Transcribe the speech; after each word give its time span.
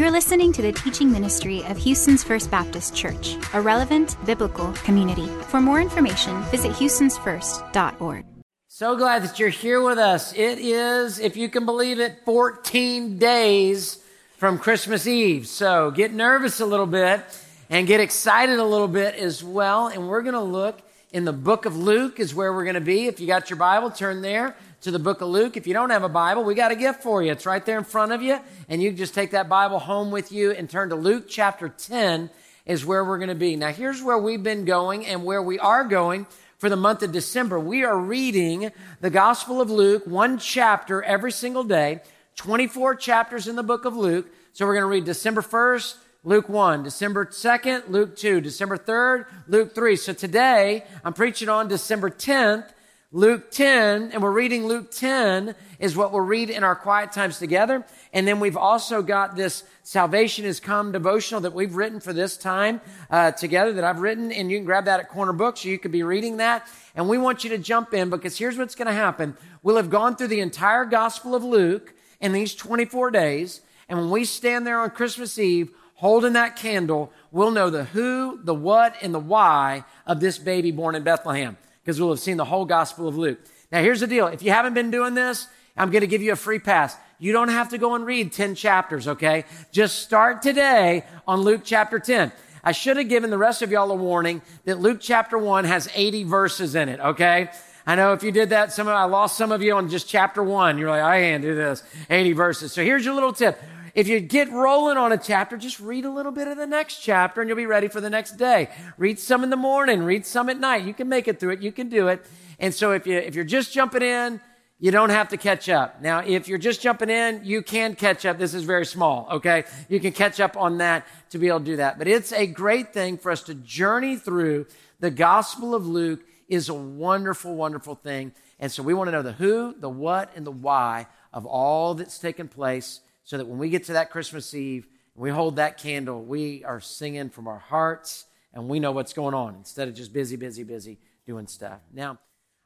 You're 0.00 0.10
listening 0.10 0.50
to 0.54 0.62
the 0.62 0.72
teaching 0.72 1.12
ministry 1.12 1.62
of 1.64 1.76
Houston's 1.76 2.24
First 2.24 2.50
Baptist 2.50 2.96
Church, 2.96 3.36
a 3.52 3.60
relevant 3.60 4.16
biblical 4.24 4.72
community. 4.72 5.26
For 5.48 5.60
more 5.60 5.78
information, 5.78 6.40
visit 6.44 6.72
houstonsfirst.org. 6.72 8.24
So 8.66 8.96
glad 8.96 9.24
that 9.24 9.38
you're 9.38 9.50
here 9.50 9.82
with 9.82 9.98
us. 9.98 10.32
It 10.32 10.58
is, 10.58 11.18
if 11.18 11.36
you 11.36 11.50
can 11.50 11.66
believe 11.66 12.00
it, 12.00 12.20
14 12.24 13.18
days 13.18 14.02
from 14.38 14.58
Christmas 14.58 15.06
Eve. 15.06 15.46
So 15.46 15.90
get 15.90 16.14
nervous 16.14 16.60
a 16.60 16.66
little 16.66 16.86
bit 16.86 17.20
and 17.68 17.86
get 17.86 18.00
excited 18.00 18.58
a 18.58 18.64
little 18.64 18.88
bit 18.88 19.16
as 19.16 19.44
well. 19.44 19.88
And 19.88 20.08
we're 20.08 20.22
going 20.22 20.32
to 20.32 20.40
look 20.40 20.80
in 21.12 21.26
the 21.26 21.34
book 21.34 21.66
of 21.66 21.76
Luke 21.76 22.18
is 22.18 22.34
where 22.34 22.54
we're 22.54 22.64
going 22.64 22.72
to 22.72 22.80
be. 22.80 23.06
If 23.06 23.20
you 23.20 23.26
got 23.26 23.50
your 23.50 23.58
Bible, 23.58 23.90
turn 23.90 24.22
there 24.22 24.56
to 24.82 24.90
the 24.90 24.98
book 24.98 25.20
of 25.20 25.28
Luke. 25.28 25.56
If 25.56 25.66
you 25.66 25.74
don't 25.74 25.90
have 25.90 26.02
a 26.02 26.08
Bible, 26.08 26.42
we 26.44 26.54
got 26.54 26.72
a 26.72 26.76
gift 26.76 27.02
for 27.02 27.22
you. 27.22 27.32
It's 27.32 27.46
right 27.46 27.64
there 27.64 27.78
in 27.78 27.84
front 27.84 28.12
of 28.12 28.22
you. 28.22 28.38
And 28.68 28.82
you 28.82 28.90
can 28.90 28.96
just 28.96 29.14
take 29.14 29.32
that 29.32 29.48
Bible 29.48 29.78
home 29.78 30.10
with 30.10 30.32
you 30.32 30.52
and 30.52 30.68
turn 30.68 30.88
to 30.88 30.94
Luke 30.94 31.26
chapter 31.28 31.68
10 31.68 32.30
is 32.66 32.84
where 32.84 33.04
we're 33.04 33.18
going 33.18 33.28
to 33.28 33.34
be. 33.34 33.56
Now, 33.56 33.72
here's 33.72 34.02
where 34.02 34.18
we've 34.18 34.42
been 34.42 34.64
going 34.64 35.06
and 35.06 35.24
where 35.24 35.42
we 35.42 35.58
are 35.58 35.84
going 35.84 36.26
for 36.58 36.68
the 36.68 36.76
month 36.76 37.02
of 37.02 37.12
December. 37.12 37.58
We 37.58 37.84
are 37.84 37.98
reading 37.98 38.70
the 39.00 39.10
Gospel 39.10 39.60
of 39.60 39.70
Luke, 39.70 40.06
one 40.06 40.38
chapter 40.38 41.02
every 41.02 41.32
single 41.32 41.64
day, 41.64 42.00
24 42.36 42.94
chapters 42.96 43.48
in 43.48 43.56
the 43.56 43.62
book 43.62 43.84
of 43.84 43.96
Luke. 43.96 44.28
So 44.52 44.66
we're 44.66 44.74
going 44.74 44.84
to 44.84 44.88
read 44.88 45.04
December 45.04 45.42
1st, 45.42 45.96
Luke 46.22 46.48
1, 46.48 46.82
December 46.82 47.26
2nd, 47.26 47.88
Luke 47.88 48.14
2, 48.14 48.40
December 48.42 48.76
3rd, 48.76 49.26
Luke 49.48 49.74
3. 49.74 49.96
So 49.96 50.12
today 50.12 50.84
I'm 51.02 51.14
preaching 51.14 51.48
on 51.48 51.66
December 51.68 52.10
10th, 52.10 52.68
Luke 53.12 53.50
10, 53.50 54.12
and 54.12 54.22
we're 54.22 54.30
reading 54.30 54.68
Luke 54.68 54.92
10 54.92 55.56
is 55.80 55.96
what 55.96 56.12
we'll 56.12 56.20
read 56.20 56.48
in 56.48 56.62
our 56.62 56.76
quiet 56.76 57.10
times 57.10 57.40
together. 57.40 57.84
And 58.12 58.24
then 58.24 58.38
we've 58.38 58.56
also 58.56 59.02
got 59.02 59.34
this 59.34 59.64
Salvation 59.82 60.44
has 60.44 60.60
Come 60.60 60.92
devotional 60.92 61.40
that 61.40 61.52
we've 61.52 61.74
written 61.74 61.98
for 61.98 62.12
this 62.12 62.36
time 62.36 62.80
uh, 63.10 63.32
together 63.32 63.72
that 63.72 63.82
I've 63.82 63.98
written, 63.98 64.30
and 64.30 64.48
you 64.48 64.58
can 64.58 64.64
grab 64.64 64.84
that 64.84 65.00
at 65.00 65.08
Corner 65.08 65.32
Books, 65.32 65.62
so 65.62 65.68
you 65.68 65.76
could 65.76 65.90
be 65.90 66.04
reading 66.04 66.36
that. 66.36 66.68
And 66.94 67.08
we 67.08 67.18
want 67.18 67.42
you 67.42 67.50
to 67.50 67.58
jump 67.58 67.94
in 67.94 68.10
because 68.10 68.38
here's 68.38 68.56
what's 68.56 68.76
going 68.76 68.86
to 68.86 68.92
happen. 68.92 69.36
We'll 69.64 69.74
have 69.74 69.90
gone 69.90 70.14
through 70.14 70.28
the 70.28 70.38
entire 70.38 70.84
Gospel 70.84 71.34
of 71.34 71.42
Luke 71.42 71.92
in 72.20 72.30
these 72.30 72.54
24 72.54 73.10
days, 73.10 73.60
and 73.88 73.98
when 73.98 74.10
we 74.12 74.24
stand 74.24 74.64
there 74.64 74.78
on 74.78 74.90
Christmas 74.90 75.36
Eve, 75.36 75.72
holding 75.94 76.34
that 76.34 76.54
candle, 76.54 77.12
we'll 77.32 77.50
know 77.50 77.70
the 77.70 77.86
who, 77.86 78.38
the 78.44 78.54
what, 78.54 78.94
and 79.02 79.12
the 79.12 79.18
why 79.18 79.84
of 80.06 80.20
this 80.20 80.38
baby 80.38 80.70
born 80.70 80.94
in 80.94 81.02
Bethlehem 81.02 81.56
because 81.82 82.00
we'll 82.00 82.10
have 82.10 82.20
seen 82.20 82.36
the 82.36 82.44
whole 82.44 82.64
Gospel 82.64 83.08
of 83.08 83.16
Luke. 83.16 83.38
Now, 83.72 83.82
here's 83.82 84.00
the 84.00 84.06
deal. 84.06 84.26
If 84.26 84.42
you 84.42 84.50
haven't 84.50 84.74
been 84.74 84.90
doing 84.90 85.14
this, 85.14 85.46
I'm 85.76 85.90
going 85.90 86.02
to 86.02 86.06
give 86.06 86.22
you 86.22 86.32
a 86.32 86.36
free 86.36 86.58
pass. 86.58 86.96
You 87.18 87.32
don't 87.32 87.48
have 87.48 87.70
to 87.70 87.78
go 87.78 87.94
and 87.94 88.04
read 88.04 88.32
10 88.32 88.54
chapters, 88.54 89.06
okay? 89.06 89.44
Just 89.72 90.02
start 90.02 90.42
today 90.42 91.04
on 91.26 91.40
Luke 91.40 91.62
chapter 91.64 91.98
10. 91.98 92.32
I 92.62 92.72
should 92.72 92.96
have 92.96 93.08
given 93.08 93.30
the 93.30 93.38
rest 93.38 93.62
of 93.62 93.70
y'all 93.70 93.90
a 93.90 93.94
warning 93.94 94.42
that 94.64 94.80
Luke 94.80 94.98
chapter 95.00 95.38
1 95.38 95.64
has 95.64 95.88
80 95.94 96.24
verses 96.24 96.74
in 96.74 96.88
it, 96.88 97.00
okay? 97.00 97.50
I 97.86 97.94
know 97.94 98.12
if 98.12 98.22
you 98.22 98.32
did 98.32 98.50
that, 98.50 98.72
some 98.72 98.88
of, 98.88 98.94
I 98.94 99.04
lost 99.04 99.36
some 99.36 99.52
of 99.52 99.62
you 99.62 99.74
on 99.74 99.88
just 99.88 100.08
chapter 100.08 100.42
1. 100.42 100.78
You're 100.78 100.90
like, 100.90 101.02
I 101.02 101.20
can't 101.20 101.42
do 101.42 101.54
this. 101.54 101.82
80 102.08 102.32
verses. 102.32 102.72
So 102.72 102.84
here's 102.84 103.04
your 103.04 103.14
little 103.14 103.32
tip. 103.32 103.60
If 103.94 104.08
you 104.08 104.20
get 104.20 104.50
rolling 104.50 104.96
on 104.96 105.12
a 105.12 105.18
chapter, 105.18 105.56
just 105.56 105.80
read 105.80 106.04
a 106.04 106.10
little 106.10 106.32
bit 106.32 106.48
of 106.48 106.56
the 106.56 106.66
next 106.66 106.98
chapter 107.00 107.40
and 107.40 107.48
you'll 107.48 107.56
be 107.56 107.66
ready 107.66 107.88
for 107.88 108.00
the 108.00 108.10
next 108.10 108.32
day. 108.32 108.70
Read 108.98 109.18
some 109.18 109.44
in 109.44 109.50
the 109.50 109.56
morning, 109.56 110.02
read 110.02 110.26
some 110.26 110.48
at 110.48 110.58
night. 110.58 110.84
You 110.84 110.94
can 110.94 111.08
make 111.08 111.28
it 111.28 111.40
through 111.40 111.52
it. 111.52 111.62
You 111.62 111.72
can 111.72 111.88
do 111.88 112.08
it. 112.08 112.24
And 112.58 112.74
so 112.74 112.92
if 112.92 113.06
you, 113.06 113.16
if 113.16 113.34
you're 113.34 113.44
just 113.44 113.72
jumping 113.72 114.02
in, 114.02 114.40
you 114.78 114.90
don't 114.90 115.10
have 115.10 115.28
to 115.28 115.36
catch 115.36 115.68
up. 115.68 116.00
Now, 116.00 116.20
if 116.20 116.48
you're 116.48 116.58
just 116.58 116.80
jumping 116.80 117.10
in, 117.10 117.42
you 117.44 117.60
can 117.62 117.94
catch 117.94 118.24
up. 118.24 118.38
This 118.38 118.54
is 118.54 118.64
very 118.64 118.86
small, 118.86 119.28
okay? 119.32 119.64
You 119.90 120.00
can 120.00 120.12
catch 120.12 120.40
up 120.40 120.56
on 120.56 120.78
that 120.78 121.06
to 121.30 121.38
be 121.38 121.48
able 121.48 121.58
to 121.58 121.64
do 121.66 121.76
that. 121.76 121.98
But 121.98 122.08
it's 122.08 122.32
a 122.32 122.46
great 122.46 122.94
thing 122.94 123.18
for 123.18 123.30
us 123.30 123.42
to 123.44 123.54
journey 123.54 124.16
through 124.16 124.66
the 124.98 125.10
Gospel 125.10 125.74
of 125.74 125.86
Luke 125.86 126.20
is 126.48 126.70
a 126.70 126.74
wonderful, 126.74 127.54
wonderful 127.54 127.94
thing. 127.94 128.32
And 128.58 128.72
so 128.72 128.82
we 128.82 128.94
want 128.94 129.08
to 129.08 129.12
know 129.12 129.22
the 129.22 129.32
who, 129.32 129.74
the 129.78 129.88
what, 129.88 130.30
and 130.34 130.46
the 130.46 130.50
why 130.50 131.06
of 131.32 131.44
all 131.44 131.94
that's 131.94 132.18
taken 132.18 132.48
place 132.48 133.00
so 133.24 133.38
that 133.38 133.46
when 133.46 133.58
we 133.58 133.68
get 133.68 133.84
to 133.84 133.94
that 133.94 134.10
Christmas 134.10 134.54
Eve 134.54 134.86
and 135.14 135.22
we 135.22 135.30
hold 135.30 135.56
that 135.56 135.78
candle, 135.78 136.22
we 136.22 136.64
are 136.64 136.80
singing 136.80 137.30
from 137.30 137.48
our 137.48 137.58
hearts 137.58 138.26
and 138.52 138.68
we 138.68 138.80
know 138.80 138.92
what's 138.92 139.12
going 139.12 139.34
on 139.34 139.54
instead 139.54 139.88
of 139.88 139.94
just 139.94 140.12
busy, 140.12 140.36
busy, 140.36 140.64
busy 140.64 140.98
doing 141.26 141.46
stuff. 141.46 141.80
Now, 141.92 142.18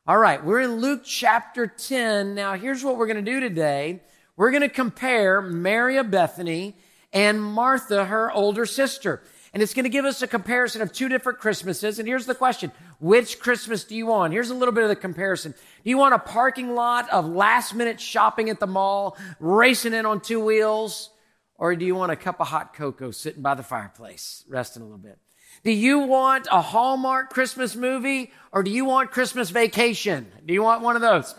all 0.07 0.19
right, 0.19 0.45
we're 0.45 0.61
in 0.61 0.77
Luke 0.77 1.03
chapter 1.05 1.67
10. 1.67 2.35
Now, 2.35 2.55
here's 2.55 2.85
what 2.85 2.97
we're 2.97 3.07
going 3.07 3.25
to 3.25 3.31
do 3.31 3.41
today. 3.41 4.01
We're 4.37 4.51
going 4.51 4.63
to 4.63 4.69
compare 4.69 5.41
Mary 5.41 5.97
of 5.97 6.11
Bethany 6.11 6.77
and 7.13 7.43
Martha, 7.43 8.05
her 8.05 8.31
older 8.33 8.67
sister. 8.67 9.23
And 9.55 9.63
it's 9.63 9.73
going 9.73 9.85
to 9.85 9.91
give 9.91 10.05
us 10.05 10.21
a 10.21 10.27
comparison 10.27 10.83
of 10.83 10.93
two 10.93 11.09
different 11.09 11.39
Christmases. 11.39 12.01
And 12.01 12.09
here's 12.09 12.27
the 12.27 12.35
question. 12.35 12.73
Which 12.99 13.39
Christmas 13.39 13.85
do 13.85 13.95
you 13.95 14.07
want? 14.07 14.33
Here's 14.33 14.51
a 14.51 14.55
little 14.55 14.75
bit 14.75 14.83
of 14.83 14.89
the 14.89 14.97
comparison. 14.97 15.53
Do 15.53 15.91
you 15.91 15.97
want 15.97 16.13
a 16.13 16.19
parking 16.19 16.75
lot 16.75 17.09
of 17.11 17.29
last 17.29 17.73
minute 17.73 18.01
shopping 18.01 18.51
at 18.51 18.59
the 18.59 18.67
mall, 18.67 19.17
racing 19.39 19.95
in 19.95 20.07
on 20.07 20.21
two 20.21 20.45
wheels? 20.45 21.11
Or 21.57 21.77
do 21.77 21.85
you 21.85 21.95
want 21.95 22.11
a 22.11 22.17
cup 22.17 22.41
of 22.41 22.49
hot 22.49 22.75
cocoa 22.75 23.13
sitting 23.13 23.43
by 23.43 23.55
the 23.55 23.63
fireplace, 23.63 24.45
resting 24.49 24.83
a 24.83 24.87
little 24.87 24.99
bit? 24.99 25.19
Do 25.63 25.71
you 25.71 26.01
want 26.01 26.49
a 26.51 26.61
Hallmark 26.61 27.31
Christmas 27.31 27.77
movie 27.77 28.33
or 28.51 28.65
do 28.65 28.73
you 28.73 28.85
want 28.85 29.13
Christmas 29.13 29.51
vacation? 29.51 30.33
Do 30.45 30.53
you 30.53 30.65
want 30.65 30.83
one 30.83 30.97
of 30.97 31.03
those? 31.03 31.33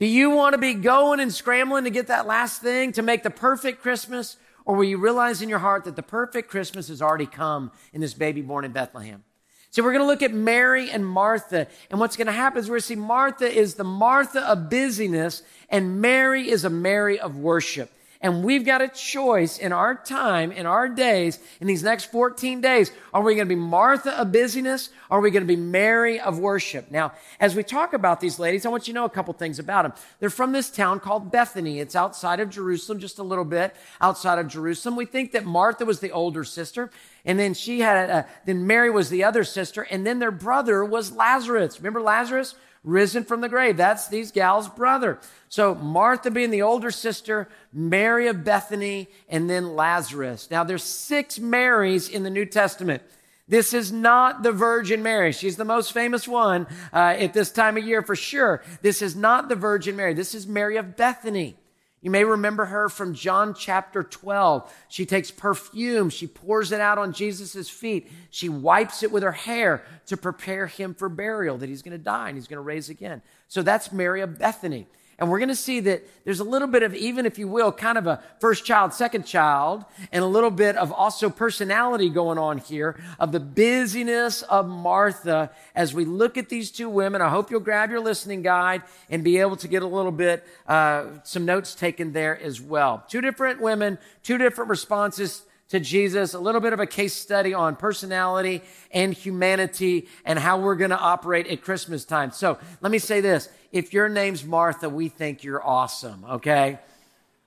Do 0.00 0.06
you 0.06 0.30
want 0.30 0.54
to 0.54 0.58
be 0.58 0.74
going 0.74 1.20
and 1.20 1.32
scrambling 1.32 1.84
to 1.84 1.90
get 1.90 2.08
that 2.08 2.26
last 2.26 2.60
thing 2.60 2.90
to 2.92 3.02
make 3.02 3.22
the 3.22 3.30
perfect 3.30 3.80
Christmas? 3.80 4.36
Or 4.64 4.76
will 4.76 4.84
you 4.84 4.98
realize 4.98 5.42
in 5.42 5.48
your 5.48 5.58
heart 5.58 5.84
that 5.84 5.96
the 5.96 6.02
perfect 6.02 6.48
Christmas 6.48 6.88
has 6.88 7.02
already 7.02 7.26
come 7.26 7.72
in 7.92 8.00
this 8.00 8.14
baby 8.14 8.42
born 8.42 8.64
in 8.64 8.72
Bethlehem? 8.72 9.24
So 9.70 9.82
we're 9.82 9.92
going 9.92 10.04
to 10.04 10.06
look 10.06 10.22
at 10.22 10.34
Mary 10.34 10.90
and 10.90 11.04
Martha. 11.06 11.66
And 11.90 11.98
what's 11.98 12.16
going 12.16 12.26
to 12.26 12.32
happen 12.32 12.58
is 12.58 12.66
we're 12.68 12.74
going 12.74 12.80
to 12.80 12.86
see 12.86 12.94
Martha 12.94 13.50
is 13.50 13.74
the 13.74 13.84
Martha 13.84 14.40
of 14.46 14.68
busyness 14.68 15.42
and 15.70 16.00
Mary 16.00 16.50
is 16.50 16.64
a 16.64 16.70
Mary 16.70 17.18
of 17.18 17.38
worship. 17.38 17.90
And 18.22 18.44
we've 18.44 18.64
got 18.64 18.80
a 18.80 18.88
choice 18.88 19.58
in 19.58 19.72
our 19.72 19.96
time, 19.96 20.52
in 20.52 20.64
our 20.64 20.88
days, 20.88 21.40
in 21.60 21.66
these 21.66 21.82
next 21.82 22.04
14 22.12 22.60
days. 22.60 22.92
Are 23.12 23.20
we 23.20 23.34
going 23.34 23.48
to 23.48 23.54
be 23.54 23.60
Martha 23.60 24.16
of 24.16 24.30
busyness? 24.30 24.90
Are 25.10 25.20
we 25.20 25.32
going 25.32 25.42
to 25.42 25.46
be 25.46 25.56
Mary 25.56 26.20
of 26.20 26.38
worship? 26.38 26.88
Now, 26.92 27.14
as 27.40 27.56
we 27.56 27.64
talk 27.64 27.92
about 27.92 28.20
these 28.20 28.38
ladies, 28.38 28.64
I 28.64 28.68
want 28.68 28.86
you 28.86 28.94
to 28.94 29.00
know 29.00 29.04
a 29.04 29.10
couple 29.10 29.34
things 29.34 29.58
about 29.58 29.82
them. 29.82 29.92
They're 30.20 30.30
from 30.30 30.52
this 30.52 30.70
town 30.70 31.00
called 31.00 31.32
Bethany. 31.32 31.80
It's 31.80 31.96
outside 31.96 32.38
of 32.38 32.48
Jerusalem, 32.48 33.00
just 33.00 33.18
a 33.18 33.24
little 33.24 33.44
bit 33.44 33.74
outside 34.00 34.38
of 34.38 34.46
Jerusalem. 34.46 34.94
We 34.94 35.04
think 35.04 35.32
that 35.32 35.44
Martha 35.44 35.84
was 35.84 35.98
the 35.98 36.12
older 36.12 36.44
sister. 36.44 36.90
And 37.24 37.40
then 37.40 37.54
she 37.54 37.80
had, 37.80 38.08
a, 38.08 38.26
then 38.46 38.68
Mary 38.68 38.90
was 38.90 39.10
the 39.10 39.24
other 39.24 39.42
sister. 39.42 39.82
And 39.82 40.06
then 40.06 40.20
their 40.20 40.30
brother 40.30 40.84
was 40.84 41.10
Lazarus. 41.10 41.80
Remember 41.80 42.00
Lazarus? 42.00 42.54
Risen 42.84 43.24
from 43.24 43.40
the 43.40 43.48
grave. 43.48 43.76
That's 43.76 44.08
these 44.08 44.32
gals' 44.32 44.68
brother. 44.68 45.18
So 45.48 45.74
Martha 45.74 46.30
being 46.30 46.50
the 46.50 46.62
older 46.62 46.90
sister, 46.90 47.48
Mary 47.72 48.28
of 48.28 48.44
Bethany, 48.44 49.08
and 49.28 49.48
then 49.48 49.76
Lazarus. 49.76 50.50
Now 50.50 50.64
there's 50.64 50.82
six 50.82 51.38
Marys 51.38 52.08
in 52.08 52.22
the 52.22 52.30
New 52.30 52.46
Testament. 52.46 53.02
This 53.48 53.74
is 53.74 53.92
not 53.92 54.42
the 54.42 54.52
Virgin 54.52 55.02
Mary. 55.02 55.32
She's 55.32 55.56
the 55.56 55.64
most 55.64 55.92
famous 55.92 56.26
one 56.26 56.66
uh, 56.92 57.14
at 57.18 57.34
this 57.34 57.50
time 57.50 57.76
of 57.76 57.84
year 57.84 58.02
for 58.02 58.16
sure. 58.16 58.62
This 58.80 59.02
is 59.02 59.14
not 59.14 59.48
the 59.48 59.56
Virgin 59.56 59.96
Mary. 59.96 60.14
This 60.14 60.34
is 60.34 60.46
Mary 60.46 60.76
of 60.76 60.96
Bethany. 60.96 61.56
You 62.02 62.10
may 62.10 62.24
remember 62.24 62.64
her 62.64 62.88
from 62.88 63.14
John 63.14 63.54
chapter 63.54 64.02
12. 64.02 64.74
She 64.88 65.06
takes 65.06 65.30
perfume, 65.30 66.10
she 66.10 66.26
pours 66.26 66.72
it 66.72 66.80
out 66.80 66.98
on 66.98 67.12
Jesus' 67.12 67.70
feet, 67.70 68.10
she 68.28 68.48
wipes 68.48 69.04
it 69.04 69.12
with 69.12 69.22
her 69.22 69.32
hair 69.32 69.84
to 70.06 70.16
prepare 70.16 70.66
him 70.66 70.94
for 70.94 71.08
burial, 71.08 71.58
that 71.58 71.68
he's 71.68 71.82
going 71.82 71.96
to 71.96 72.02
die 72.02 72.28
and 72.28 72.36
he's 72.36 72.48
going 72.48 72.56
to 72.56 72.60
raise 72.60 72.90
again. 72.90 73.22
So 73.46 73.62
that's 73.62 73.92
Mary 73.92 74.20
of 74.20 74.36
Bethany. 74.36 74.88
And 75.18 75.30
we're 75.30 75.38
going 75.38 75.48
to 75.48 75.54
see 75.54 75.80
that 75.80 76.02
there's 76.24 76.40
a 76.40 76.44
little 76.44 76.68
bit 76.68 76.82
of, 76.82 76.94
even 76.94 77.26
if 77.26 77.38
you 77.38 77.46
will, 77.46 77.70
kind 77.70 77.98
of 77.98 78.06
a 78.06 78.22
first 78.40 78.64
child, 78.64 78.92
second 78.92 79.24
child, 79.24 79.84
and 80.10 80.24
a 80.24 80.26
little 80.26 80.50
bit 80.50 80.76
of 80.76 80.92
also 80.92 81.30
personality 81.30 82.08
going 82.08 82.38
on 82.38 82.58
here 82.58 83.00
of 83.18 83.30
the 83.32 83.40
busyness 83.40 84.42
of 84.42 84.66
Martha 84.66 85.50
as 85.74 85.94
we 85.94 86.04
look 86.04 86.36
at 86.36 86.48
these 86.48 86.70
two 86.70 86.88
women. 86.88 87.20
I 87.22 87.28
hope 87.28 87.50
you'll 87.50 87.60
grab 87.60 87.90
your 87.90 88.00
listening 88.00 88.42
guide 88.42 88.82
and 89.10 89.22
be 89.22 89.38
able 89.38 89.56
to 89.56 89.68
get 89.68 89.82
a 89.82 89.86
little 89.86 90.12
bit, 90.12 90.44
uh, 90.66 91.04
some 91.24 91.44
notes 91.44 91.74
taken 91.74 92.12
there 92.12 92.40
as 92.40 92.60
well. 92.60 93.04
Two 93.08 93.20
different 93.20 93.60
women, 93.60 93.98
two 94.22 94.38
different 94.38 94.70
responses 94.70 95.42
to 95.72 95.80
Jesus, 95.80 96.34
a 96.34 96.38
little 96.38 96.60
bit 96.60 96.74
of 96.74 96.80
a 96.80 96.86
case 96.86 97.14
study 97.14 97.54
on 97.54 97.76
personality 97.76 98.62
and 98.90 99.14
humanity 99.14 100.06
and 100.22 100.38
how 100.38 100.58
we're 100.58 100.76
going 100.76 100.90
to 100.90 100.98
operate 100.98 101.46
at 101.46 101.62
Christmas 101.62 102.04
time. 102.04 102.30
So 102.30 102.58
let 102.82 102.92
me 102.92 102.98
say 102.98 103.22
this. 103.22 103.48
If 103.72 103.94
your 103.94 104.10
name's 104.10 104.44
Martha, 104.44 104.90
we 104.90 105.08
think 105.08 105.42
you're 105.42 105.66
awesome, 105.66 106.26
okay? 106.26 106.78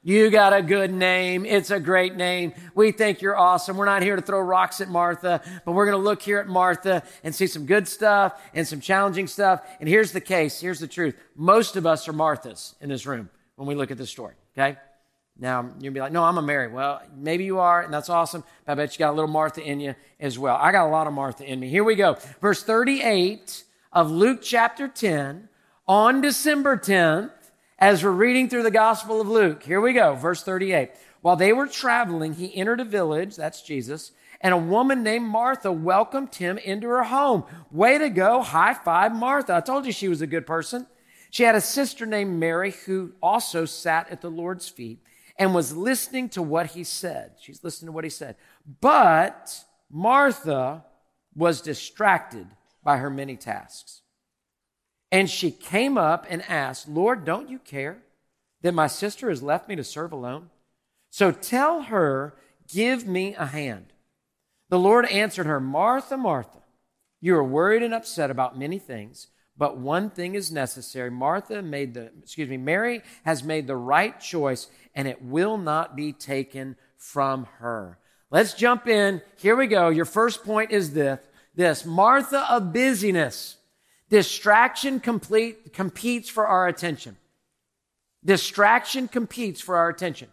You 0.02 0.32
got 0.32 0.54
a 0.54 0.64
good 0.64 0.92
name. 0.92 1.46
It's 1.46 1.70
a 1.70 1.80
great 1.80 2.16
name. 2.16 2.54
We 2.74 2.92
think 2.92 3.22
you're 3.22 3.38
awesome. 3.38 3.78
We're 3.78 3.86
not 3.86 4.02
here 4.02 4.16
to 4.16 4.24
throw 4.24 4.40
rocks 4.40 4.82
at 4.82 4.90
Martha, 4.90 5.44
but 5.64 5.74
we're 5.74 5.86
going 5.86 5.98
to 5.98 6.04
look 6.04 6.24
here 6.24 6.40
at 6.40 6.48
Martha 6.48 7.04
and 7.24 7.34
see 7.34 7.46
some 7.46 7.68
good 7.68 7.88
stuff 7.88 8.42
and 8.56 8.68
some 8.68 8.82
challenging 8.82 9.28
stuff. 9.28 9.62
And 9.80 9.88
here's 9.88 10.14
the 10.14 10.22
case. 10.22 10.60
Here's 10.60 10.80
the 10.80 10.88
truth. 10.88 11.16
Most 11.36 11.76
of 11.76 11.86
us 11.86 12.08
are 12.08 12.14
Marthas 12.14 12.74
in 12.82 12.90
this 12.90 13.06
room 13.06 13.30
when 13.56 13.68
we 13.68 13.76
look 13.76 13.92
at 13.92 14.00
this 14.00 14.10
story, 14.10 14.34
okay? 14.58 14.78
Now, 15.38 15.70
you'll 15.80 15.94
be 15.94 16.00
like, 16.00 16.14
no, 16.14 16.24
I'm 16.24 16.38
a 16.38 16.42
Mary. 16.42 16.70
Well, 16.70 17.02
maybe 17.16 17.44
you 17.44 17.60
are, 17.60 17.82
and 17.82 17.94
that's 17.94 18.10
awesome. 18.10 18.44
I 18.68 18.74
bet 18.76 18.94
you 18.94 19.00
got 19.00 19.12
a 19.12 19.18
little 19.18 19.30
Martha 19.30 19.62
in 19.62 19.82
you 19.82 19.96
as 20.20 20.40
well. 20.40 20.56
I 20.56 20.72
got 20.72 20.88
a 20.88 20.90
lot 20.90 21.08
of 21.08 21.14
Martha 21.14 21.44
in 21.44 21.60
me. 21.60 21.68
Here 21.68 21.84
we 21.84 21.96
go. 21.96 22.18
Verse 22.40 22.64
38 22.64 23.66
of 23.92 24.10
Luke 24.12 24.40
chapter 24.42 24.88
10 24.88 25.50
on 25.88 26.22
December 26.22 26.78
10th, 26.78 27.32
as 27.78 28.02
we're 28.04 28.12
reading 28.12 28.48
through 28.48 28.64
the 28.64 28.72
Gospel 28.72 29.20
of 29.20 29.28
Luke. 29.28 29.64
Here 29.64 29.82
we 29.82 29.92
go. 29.92 30.16
Verse 30.16 30.42
38. 30.42 30.92
While 31.22 31.36
they 31.36 31.52
were 31.52 31.68
traveling, 31.68 32.36
he 32.36 32.56
entered 32.56 32.80
a 32.80 32.86
village, 32.86 33.36
that's 33.36 33.62
Jesus, 33.62 34.14
and 34.40 34.54
a 34.54 34.58
woman 34.58 35.04
named 35.04 35.26
Martha 35.26 35.72
welcomed 35.72 36.36
him 36.36 36.58
into 36.60 36.88
her 36.88 37.04
home. 37.04 37.44
Way 37.72 37.98
to 37.98 38.10
go. 38.10 38.42
High 38.42 38.74
five, 38.74 39.14
Martha. 39.14 39.56
I 39.56 39.62
told 39.62 39.86
you 39.86 39.92
she 39.92 40.08
was 40.08 40.22
a 40.22 40.28
good 40.28 40.46
person. 40.46 40.88
She 41.30 41.44
had 41.44 41.56
a 41.56 41.62
sister 41.62 42.06
named 42.06 42.40
Mary 42.40 42.72
who 42.86 43.12
also 43.22 43.66
sat 43.66 44.10
at 44.10 44.22
the 44.22 44.30
Lord's 44.30 44.70
feet 44.70 45.00
and 45.38 45.54
was 45.54 45.76
listening 45.76 46.30
to 46.30 46.42
what 46.42 46.68
he 46.68 46.84
said. 46.84 47.34
She's 47.40 47.64
listening 47.64 47.88
to 47.88 47.92
what 47.92 48.04
he 48.04 48.10
said. 48.10 48.36
But 48.82 49.64
Martha 49.90 50.86
was 51.36 51.62
distracted 51.62 52.48
by 52.84 52.98
her 52.98 53.10
many 53.10 53.36
tasks. 53.36 54.02
And 55.12 55.30
she 55.30 55.52
came 55.52 55.98
up 55.98 56.26
and 56.30 56.44
asked, 56.50 56.88
Lord, 56.88 57.26
don't 57.26 57.50
you 57.50 57.60
care 57.60 58.00
that 58.62 58.74
my 58.74 58.88
sister 58.88 59.30
has 59.30 59.44
left 59.44 59.68
me 59.68 59.76
to 59.76 59.84
serve 59.84 60.12
alone? 60.12 60.50
So 61.10 61.32
tell 61.32 61.84
her, 61.84 62.36
give 62.68 63.06
me 63.06 63.36
a 63.36 63.46
hand. 63.46 63.88
The 64.70 64.80
Lord 64.80 65.06
answered 65.06 65.46
her, 65.46 65.60
Martha, 65.60 66.18
Martha, 66.18 66.64
you 67.22 67.36
are 67.36 67.44
worried 67.44 67.84
and 67.84 67.94
upset 67.94 68.32
about 68.32 68.58
many 68.58 68.80
things 68.80 69.28
but 69.58 69.78
one 69.78 70.10
thing 70.10 70.36
is 70.36 70.52
necessary. 70.52 71.10
Martha 71.10 71.62
made 71.62 71.94
the, 71.94 72.12
excuse 72.22 72.50
me, 72.50 72.58
Mary 72.58 73.02
has 73.24 73.44
made 73.44 73.68
the 73.68 73.76
right 73.76 74.20
choice 74.20 74.68
and 74.94 75.08
it 75.08 75.22
will 75.22 75.58
not 75.58 75.96
be 75.96 76.12
taken 76.12 76.76
from 76.98 77.46
her. 77.60 77.98
Let's 78.32 78.54
jump 78.54 78.88
in. 78.88 79.22
Here 79.38 79.56
we 79.56 79.68
go. 79.68 79.90
Your 79.90 80.06
first 80.06 80.44
point 80.44 80.72
is 80.72 80.94
this, 80.94 81.20
this 81.54 81.86
Martha 81.86 82.46
of 82.52 82.74
busyness. 82.74 83.58
Distraction 84.10 85.00
complete, 85.00 85.74
competes 85.74 86.30
for 86.30 86.46
our 86.46 86.68
attention. 86.68 87.18
Distraction 88.24 89.08
competes 89.08 89.62
for 89.62 89.78
our 89.78 89.90
attention. 89.90 90.28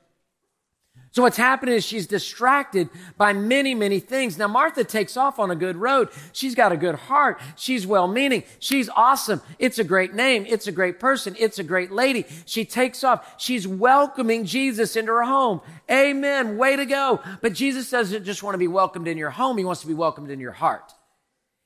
So 1.12 1.22
what's 1.22 1.36
happening 1.36 1.74
is 1.74 1.84
she's 1.84 2.06
distracted 2.06 2.88
by 3.18 3.34
many, 3.34 3.74
many 3.74 4.00
things. 4.00 4.38
Now 4.38 4.48
Martha 4.48 4.82
takes 4.82 5.14
off 5.14 5.38
on 5.38 5.50
a 5.50 5.54
good 5.54 5.76
road. 5.76 6.08
She's 6.32 6.54
got 6.54 6.72
a 6.72 6.76
good 6.76 6.94
heart. 6.94 7.38
She's 7.54 7.86
well 7.86 8.08
meaning. 8.08 8.44
She's 8.60 8.88
awesome. 8.88 9.42
It's 9.58 9.78
a 9.78 9.84
great 9.84 10.14
name. 10.14 10.46
It's 10.48 10.66
a 10.66 10.72
great 10.72 10.98
person. 10.98 11.36
It's 11.38 11.58
a 11.58 11.64
great 11.64 11.92
lady. 11.92 12.24
She 12.46 12.64
takes 12.64 13.04
off. 13.04 13.34
She's 13.36 13.68
welcoming 13.68 14.46
Jesus 14.46 14.96
into 14.96 15.12
her 15.12 15.24
home. 15.24 15.60
Amen. 15.90 16.56
Way 16.56 16.76
to 16.76 16.86
go. 16.86 17.20
But 17.42 17.52
Jesus 17.52 17.90
doesn't 17.90 18.24
just 18.24 18.42
want 18.42 18.54
to 18.54 18.58
be 18.58 18.68
welcomed 18.68 19.06
in 19.06 19.18
your 19.18 19.30
home. 19.30 19.58
He 19.58 19.64
wants 19.66 19.82
to 19.82 19.86
be 19.88 19.94
welcomed 19.94 20.30
in 20.30 20.40
your 20.40 20.52
heart. 20.52 20.94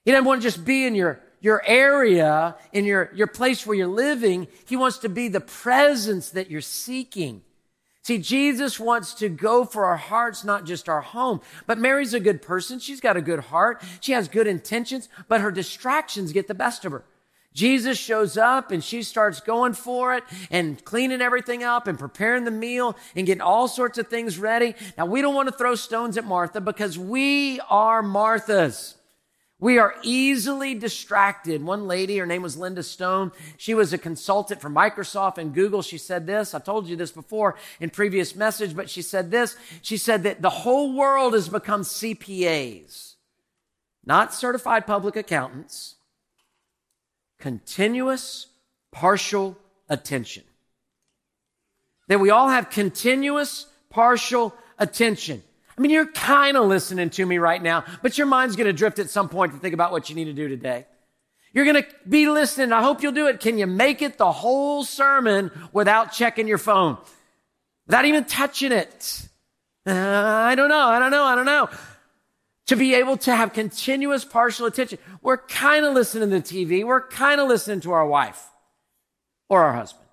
He 0.04 0.10
doesn't 0.10 0.24
want 0.24 0.42
to 0.42 0.48
just 0.48 0.64
be 0.64 0.84
in 0.84 0.96
your 0.96 1.20
your 1.40 1.62
area, 1.64 2.56
in 2.72 2.84
your, 2.84 3.12
your 3.14 3.28
place 3.28 3.64
where 3.64 3.76
you're 3.76 3.86
living. 3.86 4.48
He 4.66 4.74
wants 4.74 4.98
to 4.98 5.08
be 5.08 5.28
the 5.28 5.40
presence 5.40 6.30
that 6.30 6.50
you're 6.50 6.60
seeking. 6.60 7.42
See, 8.06 8.18
Jesus 8.18 8.78
wants 8.78 9.14
to 9.14 9.28
go 9.28 9.64
for 9.64 9.84
our 9.84 9.96
hearts, 9.96 10.44
not 10.44 10.64
just 10.64 10.88
our 10.88 11.00
home. 11.00 11.40
But 11.66 11.78
Mary's 11.78 12.14
a 12.14 12.20
good 12.20 12.40
person. 12.40 12.78
She's 12.78 13.00
got 13.00 13.16
a 13.16 13.20
good 13.20 13.40
heart. 13.40 13.82
She 13.98 14.12
has 14.12 14.28
good 14.28 14.46
intentions, 14.46 15.08
but 15.26 15.40
her 15.40 15.50
distractions 15.50 16.30
get 16.30 16.46
the 16.46 16.54
best 16.54 16.84
of 16.84 16.92
her. 16.92 17.02
Jesus 17.52 17.98
shows 17.98 18.36
up 18.36 18.70
and 18.70 18.84
she 18.84 19.02
starts 19.02 19.40
going 19.40 19.72
for 19.72 20.14
it 20.14 20.22
and 20.52 20.84
cleaning 20.84 21.20
everything 21.20 21.64
up 21.64 21.88
and 21.88 21.98
preparing 21.98 22.44
the 22.44 22.52
meal 22.52 22.96
and 23.16 23.26
getting 23.26 23.40
all 23.40 23.66
sorts 23.66 23.98
of 23.98 24.06
things 24.06 24.38
ready. 24.38 24.76
Now, 24.96 25.06
we 25.06 25.20
don't 25.20 25.34
want 25.34 25.48
to 25.48 25.56
throw 25.56 25.74
stones 25.74 26.16
at 26.16 26.24
Martha 26.24 26.60
because 26.60 26.96
we 26.96 27.58
are 27.68 28.04
Marthas. 28.04 28.95
We 29.58 29.78
are 29.78 29.94
easily 30.02 30.74
distracted. 30.74 31.64
One 31.64 31.86
lady, 31.86 32.18
her 32.18 32.26
name 32.26 32.42
was 32.42 32.58
Linda 32.58 32.82
Stone. 32.82 33.32
She 33.56 33.72
was 33.72 33.92
a 33.92 33.98
consultant 33.98 34.60
for 34.60 34.68
Microsoft 34.68 35.38
and 35.38 35.54
Google. 35.54 35.80
She 35.80 35.96
said 35.96 36.26
this. 36.26 36.52
I 36.52 36.58
told 36.58 36.86
you 36.86 36.94
this 36.94 37.10
before 37.10 37.56
in 37.80 37.88
previous 37.88 38.36
message, 38.36 38.76
but 38.76 38.90
she 38.90 39.00
said 39.00 39.30
this. 39.30 39.56
She 39.80 39.96
said 39.96 40.24
that 40.24 40.42
the 40.42 40.50
whole 40.50 40.94
world 40.94 41.32
has 41.32 41.48
become 41.48 41.82
CPAs, 41.82 43.14
not 44.04 44.34
certified 44.34 44.86
public 44.86 45.16
accountants, 45.16 45.94
continuous 47.38 48.48
partial 48.92 49.56
attention. 49.88 50.44
That 52.08 52.20
we 52.20 52.28
all 52.28 52.50
have 52.50 52.68
continuous 52.68 53.68
partial 53.88 54.54
attention. 54.78 55.42
I 55.76 55.80
mean, 55.80 55.90
you're 55.90 56.06
kind 56.06 56.56
of 56.56 56.66
listening 56.66 57.10
to 57.10 57.26
me 57.26 57.38
right 57.38 57.62
now, 57.62 57.84
but 58.02 58.16
your 58.16 58.26
mind's 58.26 58.56
going 58.56 58.66
to 58.66 58.72
drift 58.72 58.98
at 58.98 59.10
some 59.10 59.28
point 59.28 59.52
to 59.52 59.58
think 59.58 59.74
about 59.74 59.92
what 59.92 60.08
you 60.08 60.16
need 60.16 60.24
to 60.24 60.32
do 60.32 60.48
today. 60.48 60.86
You're 61.52 61.64
going 61.64 61.82
to 61.82 61.88
be 62.08 62.28
listening. 62.28 62.72
I 62.72 62.82
hope 62.82 63.02
you'll 63.02 63.12
do 63.12 63.28
it. 63.28 63.40
Can 63.40 63.58
you 63.58 63.66
make 63.66 64.02
it 64.02 64.18
the 64.18 64.30
whole 64.30 64.84
sermon 64.84 65.50
without 65.72 66.12
checking 66.12 66.48
your 66.48 66.58
phone? 66.58 66.98
Without 67.86 68.04
even 68.04 68.24
touching 68.24 68.72
it? 68.72 69.28
Uh, 69.86 69.92
I 69.92 70.54
don't 70.54 70.68
know. 70.68 70.88
I 70.88 70.98
don't 70.98 71.10
know. 71.10 71.24
I 71.24 71.34
don't 71.34 71.46
know. 71.46 71.68
To 72.66 72.76
be 72.76 72.94
able 72.94 73.16
to 73.18 73.34
have 73.34 73.52
continuous 73.52 74.24
partial 74.24 74.66
attention. 74.66 74.98
We're 75.22 75.36
kind 75.36 75.84
of 75.84 75.94
listening 75.94 76.30
to 76.30 76.40
TV. 76.40 76.84
We're 76.84 77.06
kind 77.06 77.40
of 77.40 77.48
listening 77.48 77.80
to 77.82 77.92
our 77.92 78.06
wife 78.06 78.42
or 79.48 79.62
our 79.62 79.72
husband. 79.74 80.05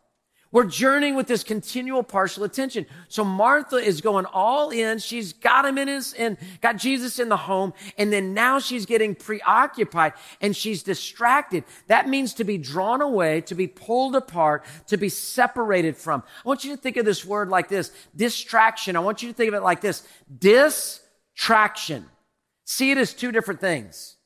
We're 0.54 0.66
journeying 0.66 1.16
with 1.16 1.26
this 1.26 1.44
continual 1.44 2.04
partial 2.04 2.44
attention. 2.44 2.86
So 3.08 3.26
Martha 3.26 3.78
is 3.78 4.02
going 4.02 4.26
all 4.26 4.70
in. 4.70 5.00
She's 5.00 5.34
got 5.34 5.66
him 5.66 5.80
in 5.80 5.88
his, 5.88 6.14
and 6.14 6.38
got 6.62 6.78
Jesus 6.78 7.18
in 7.18 7.28
the 7.28 7.38
home. 7.38 7.74
And 7.98 8.14
then 8.14 8.36
now 8.36 8.60
she's 8.60 8.86
getting 8.86 9.16
preoccupied 9.16 10.14
and 10.42 10.56
she's 10.56 10.84
distracted. 10.84 11.64
That 11.88 12.08
means 12.08 12.36
to 12.36 12.44
be 12.44 12.60
drawn 12.60 13.02
away, 13.02 13.42
to 13.42 13.56
be 13.56 13.66
pulled 13.66 14.16
apart, 14.16 14.64
to 14.88 14.98
be 14.98 15.10
separated 15.10 15.98
from. 15.98 16.22
I 16.46 16.48
want 16.48 16.64
you 16.64 16.76
to 16.76 16.80
think 16.80 16.98
of 16.98 17.06
this 17.06 17.26
word 17.26 17.50
like 17.50 17.68
this. 17.68 17.92
Distraction. 18.16 18.96
I 18.96 19.00
want 19.00 19.24
you 19.24 19.30
to 19.30 19.34
think 19.34 19.48
of 19.48 19.56
it 19.56 19.64
like 19.64 19.82
this. 19.82 20.08
Distraction. 20.38 22.06
See 22.64 22.92
it 22.92 23.00
as 23.00 23.16
two 23.16 23.32
different 23.32 23.60
things. 23.60 24.18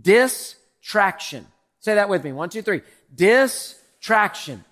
Distraction. 0.00 1.44
Say 1.80 1.96
that 1.96 2.08
with 2.08 2.22
me. 2.22 2.32
One, 2.32 2.50
two, 2.50 2.62
three. 2.62 2.82
Distraction 3.12 4.64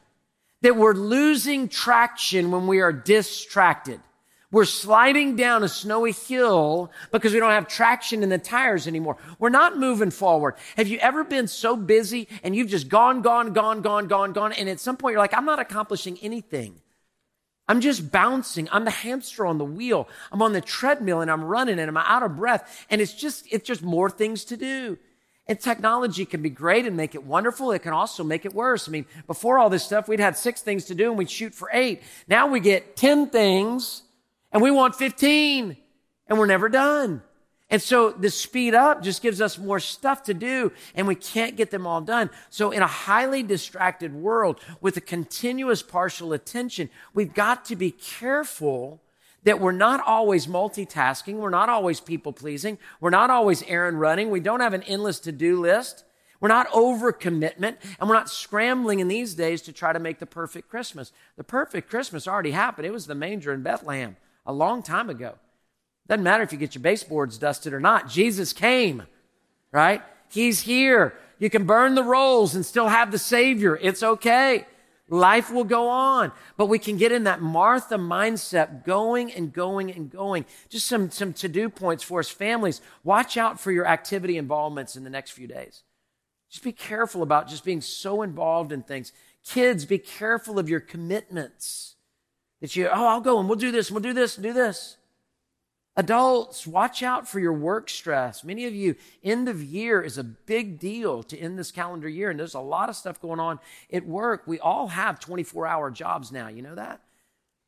that 0.65 0.77
we're 0.77 0.95
losing 0.95 1.69
traction 1.69 2.51
when 2.51 2.67
we 2.67 2.81
are 2.81 2.91
distracted. 2.91 4.01
We're 4.51 4.65
sliding 4.65 5.37
down 5.37 5.63
a 5.63 5.69
snowy 5.69 6.13
hill 6.13 6.91
because 7.13 7.35
we 7.35 7.39
don't 7.39 7.51
have 7.51 7.69
traction 7.69 8.23
in 8.23 8.31
the 8.31 8.39
tires 8.39 8.89
anymore. 8.89 9.19
We're 9.39 9.51
not 9.51 9.77
moving 9.77 10.11
forward. 10.11 10.55
Have 10.79 10.89
you 10.89 10.97
ever 11.01 11.23
been 11.23 11.49
so 11.49 11.77
busy 11.77 12.29
and 12.43 12.57
you've 12.57 12.71
just 12.71 12.89
gone, 12.89 13.21
gone, 13.21 13.53
gone, 13.53 13.83
gone, 13.83 14.09
gone, 14.09 14.33
gone, 14.33 14.55
and 14.55 14.71
at 14.71 14.81
some 14.81 14.97
point 14.97 15.13
you're 15.13 15.21
like, 15.21 15.35
I'm 15.35 15.45
not 15.45 15.59
accomplishing 15.59 16.17
anything. 16.23 16.81
I'm 17.69 17.83
just 17.83 18.11
bouncing. 18.11 18.67
I'm 18.73 18.87
the 18.87 18.91
hamster 18.91 19.45
on 19.45 19.59
the 19.59 19.67
wheel. 19.67 20.09
I'm 20.33 20.41
on 20.41 20.55
the 20.55 20.63
treadmill 20.63 21.21
and 21.21 21.31
I'm 21.31 21.45
running 21.45 21.79
and 21.79 21.91
I'm 21.91 21.97
out 21.99 22.23
of 22.23 22.37
breath. 22.37 22.87
And 22.89 23.03
it's 23.03 23.13
just, 23.13 23.47
it's 23.51 23.67
just 23.67 23.83
more 23.83 24.09
things 24.09 24.47
to 24.47 24.57
do. 24.57 24.97
And 25.47 25.61
technology 25.61 26.25
can 26.25 26.41
be 26.41 26.49
great 26.49 26.87
and 26.87 26.97
make 26.97 27.15
it 27.15 27.23
wonderful. 27.23 27.71
It 27.73 27.81
can 27.81 27.93
also 27.93 28.25
make 28.25 28.47
it 28.47 28.55
worse. 28.55 28.89
I 28.89 28.93
mean, 28.93 29.05
before 29.27 29.59
all 29.59 29.69
this 29.69 29.85
stuff, 29.85 30.09
we'd 30.09 30.21
had 30.21 30.39
six 30.39 30.63
things 30.63 30.87
to 30.87 30.95
do 30.95 31.09
and 31.09 31.19
we'd 31.19 31.31
shoot 31.31 31.55
for 31.55 31.69
eight. 31.73 32.03
Now 32.27 32.47
we 32.47 32.61
get 32.61 32.97
10 32.97 33.29
things 33.29 34.03
and 34.53 34.63
we 34.63 34.71
want 34.71 34.95
15 34.95 35.77
and 36.29 36.39
we're 36.39 36.47
never 36.47 36.71
done. 36.71 37.23
And 37.69 37.83
so 37.83 38.11
the 38.11 38.31
speed 38.31 38.75
up 38.75 39.03
just 39.03 39.21
gives 39.21 39.41
us 39.41 39.59
more 39.59 39.81
stuff 39.81 40.23
to 40.25 40.35
do 40.35 40.73
and 40.95 41.07
we 41.07 41.15
can't 41.15 41.57
get 41.57 41.71
them 41.71 41.87
all 41.87 42.01
done. 42.01 42.31
So 42.49 42.71
in 42.71 42.83
a 42.83 42.87
highly 42.87 43.43
distracted 43.43 44.15
world 44.15 44.61
with 44.81 44.97
a 44.97 45.01
continuous 45.03 45.83
partial 45.83 46.33
attention, 46.33 46.89
we've 47.13 47.35
got 47.35 47.67
to 47.67 47.77
be 47.77 47.91
careful 47.91 49.01
that 49.45 49.61
we're 49.61 49.73
not 49.73 50.01
always 50.01 50.47
multitasking. 50.47 51.35
We're 51.35 51.51
not 51.51 51.69
always 51.69 52.01
people 52.01 52.33
pleasing. 52.33 52.79
We're 53.01 53.11
not 53.11 53.31
always 53.31 53.63
errand 53.65 54.01
running. 54.01 54.31
We 54.31 54.41
don't 54.41 54.61
have 54.61 54.75
an 54.75 54.83
endless 54.83 55.21
to 55.21 55.33
do 55.33 55.61
list. 55.61 56.05
We're 56.41 56.49
not 56.49 56.67
over 56.75 57.13
commitment 57.13 57.79
and 57.99 58.09
we're 58.09 58.17
not 58.17 58.29
scrambling 58.29 59.01
in 59.01 59.09
these 59.09 59.35
days 59.35 59.63
to 59.63 59.73
try 59.73 59.93
to 59.93 59.99
make 59.99 60.19
the 60.19 60.27
perfect 60.27 60.69
Christmas. 60.69 61.13
The 61.37 61.45
perfect 61.45 61.89
Christmas 61.89 62.29
already 62.29 62.51
happened. 62.51 62.87
It 62.87 62.93
was 62.93 63.07
the 63.07 63.15
manger 63.15 63.53
in 63.53 63.63
Bethlehem 63.63 64.17
a 64.45 64.53
long 64.53 64.83
time 64.83 65.09
ago. 65.09 65.37
Doesn't 66.07 66.25
matter 66.25 66.43
if 66.43 66.53
you 66.53 66.59
get 66.59 66.75
your 66.75 66.83
baseboards 66.83 67.39
dusted 67.39 67.73
or 67.73 67.81
not. 67.81 68.11
Jesus 68.11 68.53
came, 68.53 69.05
right? 69.73 70.03
He's 70.29 70.61
here. 70.61 71.15
You 71.39 71.49
can 71.49 71.65
burn 71.65 71.95
the 71.95 72.03
rolls 72.03 72.55
and 72.55 72.67
still 72.67 72.89
have 72.89 73.11
the 73.11 73.19
Savior. 73.19 73.79
It's 73.81 74.03
okay. 74.03 74.67
Life 75.09 75.51
will 75.53 75.65
go 75.65 75.89
on, 75.89 76.33
but 76.57 76.67
we 76.67 76.79
can 76.79 76.97
get 76.97 77.13
in 77.13 77.25
that 77.25 77.43
Martha 77.43 77.97
mindset 77.97 78.85
going 78.87 79.31
and 79.31 79.53
going 79.53 79.93
and 79.93 80.11
going. 80.11 80.47
Just 80.71 80.87
some, 80.87 81.11
some 81.11 81.35
to-do 81.35 81.69
points 81.69 82.03
for 82.03 82.21
us 82.21 82.31
families. 82.31 82.81
Watch 83.03 83.37
out 83.37 83.61
for 83.61 83.71
your 83.71 83.87
activity 83.87 84.39
involvements 84.39 84.97
in 84.97 85.05
the 85.05 85.11
next 85.11 85.33
few 85.33 85.47
days. 85.47 85.83
Just 86.51 86.65
be 86.65 86.73
careful 86.73 87.23
about 87.23 87.49
just 87.49 87.65
being 87.65 87.83
so 87.83 88.23
involved 88.23 88.73
in 88.73 88.83
things. 88.83 89.13
Kids, 89.45 89.85
be 89.85 89.99
careful 89.99 90.59
of 90.59 90.71
your 90.71 90.81
commitments 90.81 91.97
that 92.63 92.75
you, 92.75 92.89
oh, 92.89 93.07
I'll 93.07 93.21
go 93.21 93.39
and 93.39 93.47
we'll 93.47 93.59
do 93.59 93.73
this, 93.73 93.89
and 93.89 93.97
we'll 93.97 94.03
do 94.03 94.15
this, 94.15 94.37
and 94.37 94.43
do 94.43 94.55
this. 94.55 94.97
Adults, 95.97 96.67
watch 96.67 97.05
out 97.05 97.29
for 97.29 97.39
your 97.39 97.53
work 97.53 97.89
stress. 97.89 98.43
Many 98.43 98.67
of 98.67 98.75
you, 98.75 98.97
end 99.23 99.49
of 99.49 99.63
year 99.63 100.03
is 100.03 100.19
a 100.19 100.25
big 100.25 100.81
deal 100.81 101.23
to 101.23 101.39
end 101.39 101.57
this 101.57 101.71
calendar 101.71 102.09
year, 102.09 102.31
and 102.31 102.39
there's 102.39 102.55
a 102.55 102.61
lot 102.61 102.89
of 102.89 102.97
stuff 102.97 103.21
going 103.21 103.39
on 103.39 103.61
at 103.93 104.05
work. 104.05 104.43
We 104.47 104.59
all 104.59 104.89
have 104.89 105.21
24 105.21 105.69
hour 105.69 105.93
jobs 105.93 106.33
now. 106.33 106.49
You 106.49 106.63
know 106.63 106.75
that? 106.75 107.01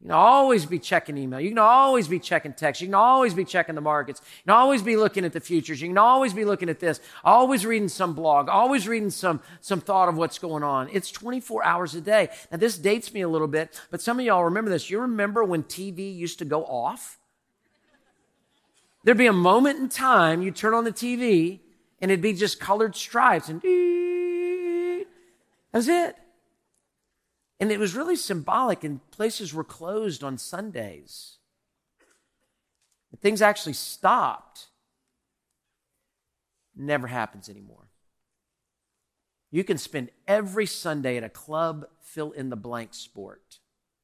You 0.01 0.09
can 0.09 0.15
always 0.17 0.67
be 0.67 0.81
checking 0.81 1.17
email. 1.17 1.41
You 1.41 1.51
can 1.51 1.59
always 1.59 2.09
be 2.09 2.19
checking 2.19 2.53
text. 2.53 2.81
You 2.81 2.89
can 2.89 2.95
always 2.95 3.33
be 3.33 3.45
checking 3.45 3.77
the 3.77 3.81
markets. 3.81 4.21
You 4.25 4.53
can 4.53 4.55
always 4.59 4.83
be 4.83 4.97
looking 4.97 5.25
at 5.25 5.33
the 5.33 5.41
futures. 5.41 5.81
You 5.81 5.89
can 5.89 5.97
always 5.97 6.35
be 6.35 6.45
looking 6.45 6.69
at 6.69 6.81
this. 6.81 7.01
Always 7.25 7.65
reading 7.65 7.89
some 7.89 8.13
blog. 8.13 8.49
Always 8.49 8.89
reading 8.89 9.11
some, 9.11 9.41
some 9.61 9.81
thought 9.81 10.09
of 10.09 10.17
what's 10.17 10.39
going 10.39 10.65
on. 10.65 10.91
It's 10.93 11.13
24 11.13 11.65
hours 11.65 11.95
a 11.95 12.01
day. 12.01 12.29
Now, 12.51 12.59
this 12.59 12.77
dates 12.77 13.15
me 13.15 13.23
a 13.23 13.29
little 13.29 13.49
bit, 13.49 13.81
but 13.91 14.03
some 14.03 14.19
of 14.19 14.27
y'all 14.27 14.45
remember 14.45 14.71
this. 14.71 14.91
You 14.91 15.01
remember 15.01 15.45
when 15.45 15.63
TV 15.63 16.15
used 16.15 16.41
to 16.41 16.45
go 16.45 16.65
off? 16.65 17.19
There'd 19.07 19.17
be 19.17 19.29
a 19.29 19.33
moment 19.33 19.79
in 19.79 19.89
time 19.89 20.43
you 20.43 20.51
turn 20.51 20.75
on 20.75 20.83
the 20.83 20.91
TV 20.91 21.61
and 22.01 22.11
it'd 22.11 22.21
be 22.21 22.33
just 22.33 22.59
colored 22.59 22.97
stripes 22.97 23.49
and 23.49 23.63
that's 25.73 25.87
it. 25.87 26.17
And 27.61 27.71
it 27.71 27.79
was 27.79 27.95
really 27.95 28.17
symbolic, 28.17 28.83
and 28.83 29.01
places 29.13 29.55
were 29.55 29.63
closed 29.63 30.25
on 30.25 30.39
Sundays. 30.39 31.39
things 33.21 33.41
actually 33.41 33.75
stopped. 33.75 34.67
Never 36.75 37.07
happens 37.07 37.49
anymore. 37.49 37.89
You 39.53 39.63
can 39.63 39.79
spend 39.79 40.11
every 40.27 40.67
Sunday 40.67 41.17
at 41.17 41.23
a 41.23 41.29
club 41.29 41.87
fill 42.01 42.33
in 42.33 42.51
the 42.51 42.57
blank 42.57 42.93
sport 42.93 43.61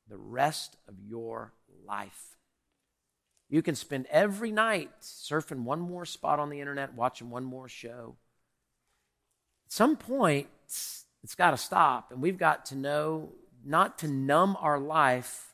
the 0.09 0.17
rest 0.17 0.77
of 0.87 0.95
your 1.01 1.53
life. 1.85 2.37
You 3.53 3.61
can 3.61 3.75
spend 3.75 4.07
every 4.11 4.51
night 4.51 4.89
surfing 5.03 5.65
one 5.65 5.79
more 5.79 6.07
spot 6.07 6.41
on 6.41 6.49
the 6.49 6.59
internet, 6.59 6.95
watching 6.95 7.29
one 7.29 7.45
more 7.45 7.69
show. 7.69 8.17
At 9.67 9.73
some 9.73 9.95
point, 9.95 10.47
it's, 10.65 11.35
got 11.37 11.51
to 11.51 11.59
stop, 11.59 12.13
and 12.13 12.23
we've 12.23 12.39
got 12.39 12.65
to 12.67 12.75
know 12.75 13.29
not 13.63 13.99
to 13.99 14.09
numb 14.09 14.57
our 14.59 14.79
life 14.79 15.53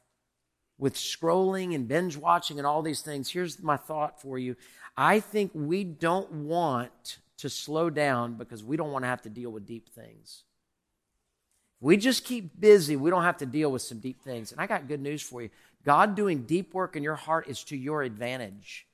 with 0.78 0.94
scrolling 0.94 1.74
and 1.74 1.88
binge 1.88 2.16
watching 2.16 2.58
and 2.58 2.66
all 2.68 2.82
these 2.82 3.00
things. 3.00 3.30
Here's 3.30 3.60
my 3.60 3.76
thought 3.76 4.22
for 4.22 4.38
you 4.38 4.54
I 4.96 5.18
think 5.18 5.50
we 5.52 5.82
don't 5.82 6.30
want 6.30 7.18
to 7.38 7.50
slow 7.50 7.90
down 7.90 8.34
because 8.34 8.62
we 8.62 8.76
don't 8.76 8.92
want 8.92 9.02
to 9.02 9.08
have 9.08 9.22
to 9.22 9.28
deal 9.28 9.50
with 9.50 9.66
deep 9.66 9.88
things. 9.88 10.44
We 11.80 11.96
just 11.96 12.24
keep 12.24 12.60
busy, 12.60 12.94
we 12.94 13.10
don't 13.10 13.24
have 13.24 13.38
to 13.38 13.46
deal 13.46 13.72
with 13.72 13.82
some 13.82 13.98
deep 13.98 14.22
things. 14.22 14.52
And 14.52 14.60
I 14.60 14.68
got 14.68 14.86
good 14.86 15.00
news 15.00 15.20
for 15.20 15.42
you. 15.42 15.50
God 15.88 16.16
doing 16.16 16.42
deep 16.42 16.74
work 16.74 16.96
in 16.96 17.02
your 17.02 17.14
heart 17.14 17.48
is 17.48 17.64
to 17.64 17.74
your 17.74 18.02
advantage. 18.02 18.86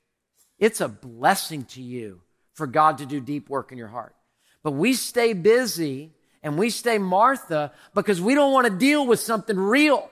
It's 0.57 0.79
a 0.79 0.87
blessing 0.87 1.65
to 1.65 1.81
you 1.81 2.21
for 2.53 2.67
God 2.67 2.99
to 2.99 3.05
do 3.05 3.19
deep 3.19 3.49
work 3.49 3.73
in 3.73 3.77
your 3.77 3.89
heart. 3.89 4.15
But 4.63 4.71
we 4.71 4.93
stay 4.93 5.33
busy 5.33 6.13
and 6.41 6.57
we 6.57 6.69
stay 6.69 6.97
Martha 6.97 7.73
because 7.93 8.21
we 8.21 8.33
don't 8.33 8.53
want 8.53 8.67
to 8.67 8.73
deal 8.73 9.05
with 9.05 9.19
something 9.19 9.57
real. 9.57 10.09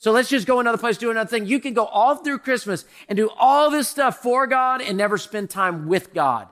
So 0.00 0.12
let's 0.12 0.28
just 0.28 0.46
go 0.46 0.60
another 0.60 0.76
place, 0.76 0.98
do 0.98 1.10
another 1.10 1.30
thing. 1.30 1.46
You 1.46 1.60
can 1.60 1.72
go 1.72 1.86
all 1.86 2.16
through 2.16 2.40
Christmas 2.40 2.84
and 3.08 3.16
do 3.16 3.30
all 3.38 3.70
this 3.70 3.88
stuff 3.88 4.18
for 4.18 4.46
God 4.46 4.82
and 4.82 4.98
never 4.98 5.16
spend 5.16 5.48
time 5.48 5.88
with 5.88 6.12
God. 6.12 6.48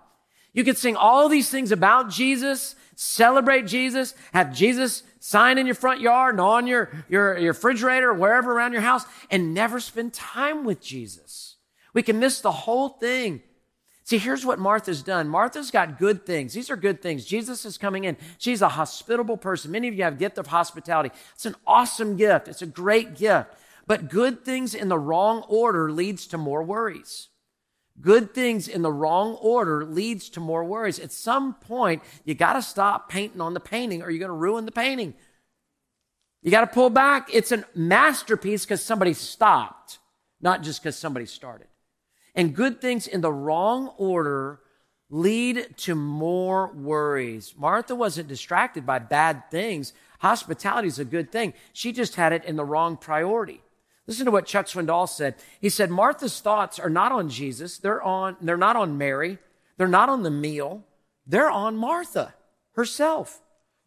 You 0.57 0.65
could 0.65 0.79
sing 0.79 0.97
all 0.97 1.29
these 1.29 1.51
things 1.51 1.71
about 1.71 2.09
Jesus, 2.09 2.77
celebrate 2.95 3.67
Jesus, 3.67 4.15
have 4.33 4.55
Jesus 4.55 5.03
sign 5.21 5.59
in 5.59 5.67
your 5.67 5.75
front 5.75 6.01
yard 6.01 6.35
and 6.35 6.41
on 6.41 6.67
your, 6.67 6.91
your, 7.11 7.37
your 7.37 7.53
refrigerator, 7.53 8.15
wherever 8.15 8.53
around 8.53 8.73
your 8.73 8.81
house, 8.81 9.05
and 9.31 9.53
never 9.53 9.79
spend 9.79 10.15
time 10.15 10.65
with 10.65 10.81
Jesus. 10.81 11.57
We 11.93 12.03
can 12.03 12.19
miss 12.19 12.41
the 12.41 12.53
whole 12.53 12.89
thing. 12.89 13.43
See, 14.05 14.17
here's 14.17 14.47
what 14.47 14.59
Martha's 14.59 15.03
done. 15.03 15.29
Martha's 15.29 15.71
got 15.71 15.99
good 15.99 16.25
things. 16.25 16.55
These 16.55 16.71
are 16.71 16.77
good 16.77 17.03
things. 17.03 17.27
Jesus 17.27 17.67
is 17.67 17.77
coming 17.77 18.05
in. 18.05 18.17
She's 18.39 18.63
a 18.63 18.69
hospitable 18.71 19.37
person. 19.37 19.73
Many 19.73 19.89
of 19.89 19.95
you 19.95 20.05
have 20.05 20.19
gift 20.19 20.39
of 20.39 20.47
hospitality. 20.47 21.11
It's 21.35 21.45
an 21.45 21.57
awesome 21.67 22.17
gift. 22.17 22.49
It's 22.49 22.63
a 22.63 22.67
great 22.67 23.15
gift. 23.15 23.51
But 23.87 24.09
good 24.09 24.43
things 24.43 24.75
in 24.75 24.89
the 24.89 24.99
wrong 24.99 25.43
order 25.49 25.93
leads 25.93 26.27
to 26.29 26.39
more 26.39 26.63
worries. 26.63 27.29
Good 28.01 28.35
things 28.35 28.69
in 28.69 28.83
the 28.83 28.93
wrong 28.93 29.35
order 29.35 29.85
leads 29.85 30.29
to 30.31 30.41
more 30.41 30.65
worries. 30.65 30.99
At 30.99 31.13
some 31.13 31.55
point, 31.55 32.03
you 32.25 32.35
got 32.35 32.53
to 32.55 32.63
stop 32.63 33.09
painting 33.09 33.41
on 33.41 33.55
the 33.55 33.61
painting 33.61 34.03
or 34.03 34.11
you're 34.11 34.19
going 34.19 34.29
to 34.29 34.35
ruin 34.35 34.67
the 34.67 34.73
painting. 34.73 35.15
You 36.43 36.51
got 36.51 36.61
to 36.61 36.67
pull 36.67 36.91
back. 36.91 37.29
It's 37.33 37.53
a 37.53 37.65
masterpiece 37.75 38.65
because 38.65 38.83
somebody 38.83 39.15
stopped, 39.15 39.99
not 40.41 40.63
just 40.63 40.83
because 40.83 40.97
somebody 40.97 41.27
started. 41.27 41.69
And 42.35 42.55
good 42.55 42.81
things 42.81 43.07
in 43.07 43.23
the 43.23 43.33
wrong 43.33 43.89
order 43.97 44.61
lead 45.09 45.75
to 45.79 45.95
more 45.95 46.73
worries. 46.73 47.55
Martha 47.57 47.95
wasn't 47.95 48.29
distracted 48.29 48.85
by 48.85 48.99
bad 48.99 49.51
things. 49.51 49.93
Hospitality 50.21 50.89
is 50.89 50.99
a 50.99 51.05
good 51.05 51.33
thing. 51.33 51.55
She 51.73 51.93
just 51.93 52.17
had 52.17 52.33
it 52.33 52.45
in 52.45 52.57
the 52.57 52.65
wrong 52.65 52.97
priority. 52.97 53.63
Listen 54.07 54.25
to 54.27 54.31
what 54.31 54.47
Chuck 54.47 54.67
Swindoll 54.67 55.09
said. 55.09 55.35
He 55.61 55.69
said, 55.69 55.91
Martha's 55.91 56.41
thoughts 56.41 56.79
are 56.79 56.91
not 56.91 57.13
on 57.13 57.29
Jesus. 57.29 57.79
They're 57.79 58.03
on, 58.03 58.37
they're 58.41 58.57
not 58.57 58.77
on 58.77 58.97
Mary. 58.99 59.39
They're 59.77 59.89
not 59.89 60.09
on 60.09 60.23
the 60.23 60.31
meal. 60.31 60.85
They're 61.27 61.51
on 61.51 61.77
Martha 61.77 62.35
herself. 62.73 63.43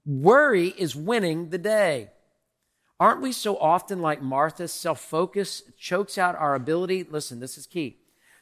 Worry 0.06 0.70
is 0.70 0.96
winning 0.96 1.50
the 1.50 1.58
day. 1.58 2.10
Aren't 3.00 3.22
we 3.22 3.32
so 3.32 3.58
often 3.58 4.02
like 4.02 4.22
Martha? 4.22 4.68
Self 4.68 5.00
focus 5.00 5.64
chokes 5.78 6.18
out 6.18 6.36
our 6.36 6.54
ability. 6.54 7.04
Listen, 7.04 7.40
this 7.40 7.58
is 7.58 7.66
key 7.66 8.00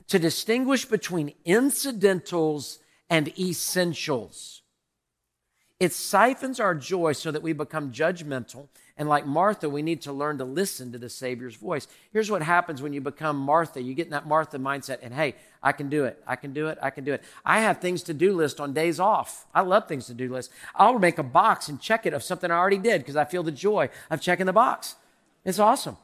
to 0.08 0.18
distinguish 0.18 0.86
between 0.86 1.34
incidentals 1.46 2.80
and 3.10 3.38
essentials. 3.38 4.62
It 5.80 5.94
siphons 5.94 6.60
our 6.60 6.74
joy 6.74 7.12
so 7.12 7.30
that 7.32 7.44
we 7.44 7.54
become 7.54 7.92
judgmental 7.92 8.70
and 8.98 9.08
like 9.08 9.28
Martha, 9.28 9.70
we 9.70 9.84
need 9.84 10.02
to 10.04 10.12
learn 10.12 10.40
to 10.40 10.44
listen 10.44 10.92
to 10.92 10.98
the 10.98 11.10
Savior's 11.10 11.56
voice. 11.56 11.88
Here's 12.12 12.32
what 12.32 12.42
happens 12.42 12.82
when 12.82 12.94
you 12.94 13.02
become 13.02 13.38
Martha. 13.38 13.82
You 13.82 13.94
get 13.94 14.08
in 14.08 14.12
that 14.12 14.28
Martha 14.28 14.58
mindset, 14.58 15.00
and 15.04 15.14
hey, 15.14 15.36
I 15.62 15.72
can 15.72 15.88
do 15.88 16.06
it. 16.06 16.22
I 16.26 16.36
can 16.36 16.52
do 16.52 16.68
it. 16.68 16.80
I 16.82 16.90
can 16.90 17.04
do 17.04 17.14
it. 17.14 17.24
I 17.46 17.60
have 17.60 17.80
things 17.80 18.02
to 18.04 18.14
do 18.14 18.34
list 18.34 18.60
on 18.60 18.74
days 18.74 19.00
off. 19.00 19.46
I 19.54 19.62
love 19.62 19.88
things 19.88 20.08
to 20.08 20.16
do 20.16 20.32
list. 20.32 20.52
I'll 20.74 20.98
make 20.98 21.20
a 21.20 21.24
box 21.24 21.70
and 21.70 21.80
check 21.80 22.08
it 22.08 22.14
of 22.14 22.24
something 22.24 22.50
I 22.50 22.56
already 22.56 22.80
did 22.80 23.02
because 23.02 23.16
I 23.16 23.26
feel 23.26 23.44
the 23.44 23.52
joy 23.52 23.90
of 24.10 24.20
checking 24.20 24.48
the 24.48 24.54
box. 24.54 24.96
It's 25.46 25.60
awesome. 25.60 25.98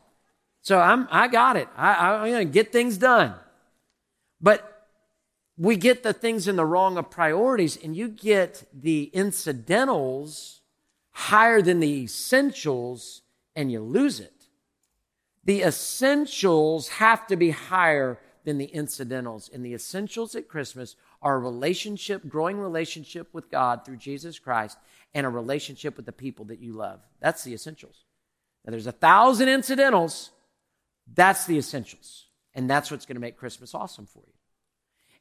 So 0.61 0.79
I'm, 0.79 1.07
I 1.09 1.27
got 1.27 1.57
it. 1.57 1.67
I, 1.75 2.13
I'm 2.13 2.31
going 2.31 2.47
to 2.47 2.53
get 2.53 2.71
things 2.71 2.97
done. 2.97 3.33
But 4.39 4.87
we 5.57 5.77
get 5.77 6.03
the 6.03 6.13
things 6.13 6.47
in 6.47 6.55
the 6.55 6.65
wrong 6.65 6.97
of 6.97 7.09
priorities, 7.09 7.77
and 7.77 7.95
you 7.95 8.07
get 8.07 8.67
the 8.73 9.05
incidentals 9.13 10.61
higher 11.13 11.61
than 11.61 11.79
the 11.79 12.03
essentials 12.03 13.21
and 13.55 13.71
you 13.71 13.79
lose 13.79 14.19
it. 14.19 14.33
The 15.45 15.61
essentials 15.61 16.89
have 16.89 17.27
to 17.27 17.35
be 17.35 17.51
higher 17.51 18.19
than 18.43 18.57
the 18.57 18.65
incidentals. 18.65 19.49
And 19.53 19.65
the 19.65 19.73
essentials 19.73 20.35
at 20.35 20.47
Christmas 20.47 20.95
are 21.21 21.35
a 21.35 21.39
relationship, 21.39 22.27
growing 22.27 22.57
relationship 22.57 23.33
with 23.33 23.49
God 23.49 23.85
through 23.85 23.97
Jesus 23.97 24.39
Christ 24.39 24.77
and 25.13 25.25
a 25.25 25.29
relationship 25.29 25.95
with 25.95 26.05
the 26.05 26.11
people 26.11 26.45
that 26.45 26.59
you 26.59 26.73
love. 26.73 26.99
That's 27.19 27.43
the 27.43 27.53
essentials. 27.53 28.05
Now 28.65 28.71
there's 28.71 28.87
a 28.87 28.91
thousand 28.91 29.49
incidentals. 29.49 30.31
That's 31.13 31.45
the 31.45 31.57
essentials. 31.57 32.27
And 32.53 32.69
that's 32.69 32.91
what's 32.91 33.05
going 33.05 33.15
to 33.15 33.21
make 33.21 33.37
Christmas 33.37 33.73
awesome 33.73 34.05
for 34.05 34.23
you. 34.25 34.32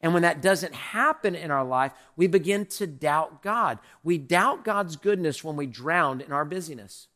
And 0.02 0.12
when 0.12 0.23
that 0.23 0.42
doesn't 0.42 0.75
happen 0.75 1.35
in 1.37 1.50
our 1.50 1.64
life, 1.64 1.92
we 2.16 2.26
begin 2.26 2.66
to 2.66 2.87
doubt 2.87 3.42
God. 3.42 3.78
We 4.02 4.18
doubt 4.18 4.64
God's 4.64 4.97
goodness 4.97 5.44
when 5.44 5.54
we 5.54 5.66
drown 5.66 6.21
in 6.21 6.32
our 6.32 6.44
busyness. 6.44 7.06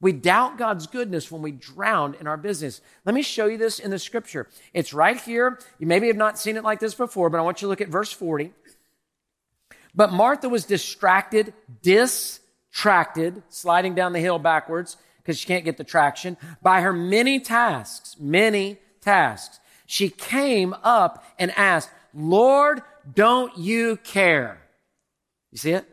We 0.00 0.12
doubt 0.12 0.58
God's 0.58 0.86
goodness 0.86 1.30
when 1.30 1.42
we 1.42 1.52
drown 1.52 2.14
in 2.18 2.26
our 2.26 2.36
business. 2.36 2.80
Let 3.04 3.14
me 3.14 3.22
show 3.22 3.46
you 3.46 3.58
this 3.58 3.78
in 3.78 3.90
the 3.90 3.98
scripture. 3.98 4.48
It's 4.72 4.92
right 4.92 5.20
here. 5.20 5.58
You 5.78 5.86
maybe 5.86 6.08
have 6.08 6.16
not 6.16 6.38
seen 6.38 6.56
it 6.56 6.64
like 6.64 6.80
this 6.80 6.94
before, 6.94 7.30
but 7.30 7.38
I 7.38 7.42
want 7.42 7.62
you 7.62 7.66
to 7.66 7.70
look 7.70 7.80
at 7.80 7.88
verse 7.88 8.12
40. 8.12 8.52
But 9.94 10.12
Martha 10.12 10.48
was 10.48 10.64
distracted, 10.64 11.54
distracted, 11.82 13.42
sliding 13.48 13.94
down 13.94 14.12
the 14.12 14.20
hill 14.20 14.38
backwards 14.38 14.96
because 15.18 15.38
she 15.38 15.46
can't 15.46 15.64
get 15.64 15.76
the 15.76 15.84
traction 15.84 16.36
by 16.60 16.80
her 16.80 16.92
many 16.92 17.38
tasks, 17.38 18.16
many 18.18 18.78
tasks. 19.00 19.60
She 19.86 20.08
came 20.08 20.74
up 20.82 21.24
and 21.38 21.50
asked, 21.56 21.90
Lord, 22.14 22.82
don't 23.12 23.56
you 23.58 23.96
care? 23.96 24.60
You 25.50 25.58
see 25.58 25.72
it? 25.72 25.86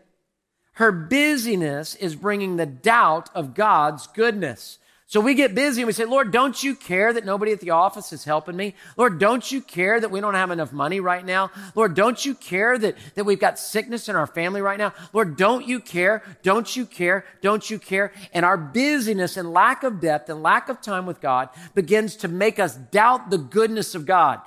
Her 0.74 0.92
busyness 0.92 1.96
is 1.96 2.16
bringing 2.16 2.56
the 2.56 2.66
doubt 2.66 3.30
of 3.36 3.54
God's 3.54 4.08
goodness. 4.08 4.78
So 5.12 5.20
we 5.20 5.34
get 5.34 5.54
busy 5.54 5.82
and 5.82 5.88
we 5.88 5.92
say, 5.92 6.06
Lord, 6.06 6.32
don't 6.32 6.64
you 6.64 6.74
care 6.74 7.12
that 7.12 7.26
nobody 7.26 7.52
at 7.52 7.60
the 7.60 7.72
office 7.72 8.14
is 8.14 8.24
helping 8.24 8.56
me? 8.56 8.76
Lord, 8.96 9.20
don't 9.20 9.52
you 9.52 9.60
care 9.60 10.00
that 10.00 10.10
we 10.10 10.22
don't 10.22 10.36
have 10.36 10.52
enough 10.52 10.72
money 10.72 11.02
right 11.02 11.26
now? 11.26 11.52
Lord, 11.76 11.96
don't 11.96 12.26
you 12.26 12.34
care 12.34 12.78
that, 12.78 12.96
that 13.16 13.26
we've 13.26 13.38
got 13.38 13.60
sickness 13.60 14.08
in 14.08 14.16
our 14.16 14.26
family 14.26 14.62
right 14.62 14.78
now? 14.78 14.94
Lord, 15.12 15.36
don't 15.36 15.68
you 15.68 15.82
care? 15.82 16.24
Don't 16.44 16.74
you 16.78 16.86
care? 16.86 17.26
Don't 17.42 17.70
you 17.70 17.78
care? 17.78 18.14
And 18.34 18.46
our 18.46 18.56
busyness 18.56 19.36
and 19.36 19.52
lack 19.52 19.84
of 19.84 20.00
depth 20.00 20.30
and 20.30 20.42
lack 20.42 20.70
of 20.70 20.82
time 20.82 21.06
with 21.06 21.20
God 21.20 21.50
begins 21.76 22.16
to 22.18 22.30
make 22.30 22.58
us 22.58 22.76
doubt 22.76 23.32
the 23.32 23.38
goodness 23.38 23.96
of 23.96 24.06
God. 24.06 24.40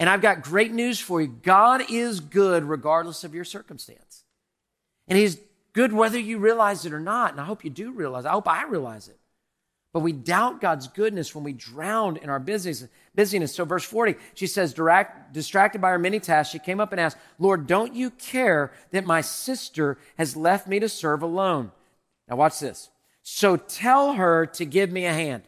And 0.00 0.08
I've 0.08 0.22
got 0.22 0.42
great 0.42 0.72
news 0.72 0.98
for 0.98 1.20
you. 1.20 1.28
God 1.28 1.82
is 1.90 2.18
good 2.18 2.64
regardless 2.64 3.22
of 3.22 3.34
your 3.34 3.44
circumstance. 3.44 4.24
And 5.06 5.18
He's 5.18 5.38
good 5.74 5.92
whether 5.92 6.18
you 6.18 6.38
realize 6.38 6.86
it 6.86 6.92
or 6.94 6.98
not. 6.98 7.32
And 7.32 7.40
I 7.40 7.44
hope 7.44 7.62
you 7.62 7.70
do 7.70 7.92
realize. 7.92 8.24
I 8.24 8.30
hope 8.30 8.48
I 8.48 8.64
realize 8.64 9.08
it. 9.08 9.18
But 9.92 10.00
we 10.00 10.12
doubt 10.12 10.60
God's 10.60 10.88
goodness 10.88 11.34
when 11.34 11.44
we 11.44 11.52
drown 11.52 12.16
in 12.16 12.30
our 12.30 12.38
business 12.38 12.84
busyness. 13.14 13.54
So, 13.54 13.64
verse 13.64 13.84
40, 13.84 14.14
she 14.34 14.46
says, 14.46 14.72
distracted 15.32 15.80
by 15.80 15.90
her 15.90 15.98
many 15.98 16.20
tasks, 16.20 16.52
she 16.52 16.60
came 16.60 16.80
up 16.80 16.92
and 16.92 17.00
asked, 17.00 17.18
Lord, 17.38 17.66
don't 17.66 17.94
you 17.94 18.10
care 18.10 18.72
that 18.92 19.04
my 19.04 19.20
sister 19.20 19.98
has 20.16 20.36
left 20.36 20.66
me 20.66 20.78
to 20.80 20.88
serve 20.88 21.22
alone? 21.22 21.72
Now, 22.28 22.36
watch 22.36 22.60
this. 22.60 22.88
So 23.22 23.56
tell 23.56 24.14
her 24.14 24.46
to 24.46 24.64
give 24.64 24.90
me 24.90 25.04
a 25.04 25.12
hand. 25.12 25.42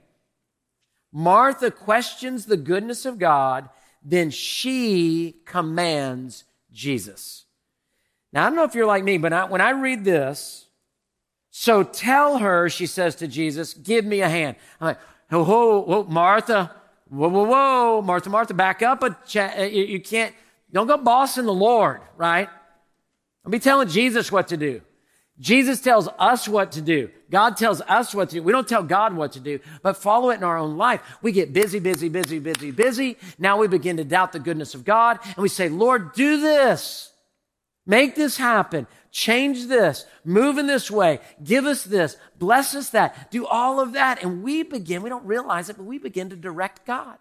Martha 1.13 1.71
questions 1.71 2.47
the 2.47 2.57
goodness 2.57 3.07
of 3.07 3.19
God, 3.19 3.69
then 4.05 4.31
she 4.31 5.37
commands 5.45 6.45
Jesus. 6.73 7.45
Now, 8.33 8.45
I 8.45 8.47
don't 8.47 8.57
know 8.57 8.65
if 8.65 8.75
you're 8.75 8.87
like 8.87 9.05
me, 9.05 9.19
but 9.19 9.33
I, 9.33 9.45
when 9.45 9.61
I 9.61 9.71
read 9.71 10.05
this, 10.05 10.69
so 11.51 11.83
tell 11.83 12.39
her, 12.39 12.69
she 12.69 12.87
says 12.87 13.15
to 13.17 13.29
Jesus, 13.29 13.75
give 13.75 14.05
me 14.05 14.21
a 14.23 14.29
hand. 14.29 14.57
I'm 14.81 14.87
like, 14.87 15.01
whoa, 15.31 15.81
whoa, 15.81 16.05
Martha, 16.05 16.75
whoa, 17.09 17.29
whoa, 17.29 17.45
whoa, 17.45 18.03
Martha, 18.03 18.31
Martha, 18.31 18.55
back 18.55 18.83
up. 18.83 19.03
A 19.03 19.17
cha- 19.27 19.55
uh, 19.59 19.65
you, 19.65 19.85
you 19.85 20.01
can't, 20.01 20.35
don't 20.73 20.87
go 20.87 20.97
bossing 20.97 21.45
the 21.45 21.53
Lord, 21.53 22.01
right? 22.17 22.49
Don't 23.45 23.51
be 23.51 23.59
telling 23.59 23.89
Jesus 23.89 24.33
what 24.33 24.49
to 24.49 24.57
do. 24.57 24.81
Jesus 25.41 25.81
tells 25.81 26.09
us 26.19 26.47
what 26.47 26.73
to 26.73 26.81
do. 26.81 27.11
God 27.31 27.57
tells 27.57 27.81
us 27.83 28.15
what 28.15 28.31
to 28.31 28.37
do. 28.37 28.43
We 28.43 28.53
don't 28.53 28.69
tell 28.69 28.83
God 28.83 29.15
what 29.15 29.33
to 29.33 29.41
do, 29.41 29.61
but 29.83 29.97
follow 29.97 30.31
it 30.31 30.37
in 30.37 30.45
our 30.45 30.59
own 30.59 30.77
life. 30.77 31.01
We 31.23 31.33
get 31.33 31.53
busy, 31.53 31.81
busy, 31.81 32.09
busy, 32.09 32.39
busy, 32.39 32.71
busy. 32.71 33.17
Now 33.39 33.59
we 33.59 33.67
begin 33.67 33.97
to 33.97 34.05
doubt 34.05 34.33
the 34.33 34.39
goodness 34.39 34.75
of 34.75 34.85
God 34.85 35.19
and 35.25 35.39
we 35.39 35.49
say, 35.49 35.69
Lord, 35.69 36.13
do 36.13 36.41
this. 36.41 37.13
Make 37.87 38.15
this 38.15 38.37
happen. 38.37 38.87
Change 39.11 39.67
this. 39.67 40.07
Move 40.25 40.59
in 40.59 40.67
this 40.67 40.91
way. 40.91 41.21
Give 41.43 41.67
us 41.67 41.85
this. 41.85 42.17
Bless 42.39 42.75
us 42.75 42.91
that. 42.91 43.31
Do 43.31 43.47
all 43.47 43.81
of 43.81 43.93
that. 43.95 44.23
And 44.23 44.43
we 44.43 44.63
begin, 44.63 45.03
we 45.03 45.09
don't 45.09 45.27
realize 45.27 45.69
it, 45.69 45.77
but 45.77 45.85
we 45.85 45.99
begin 45.99 46.31
to 46.31 46.37
direct 46.37 46.87
God. 46.87 47.19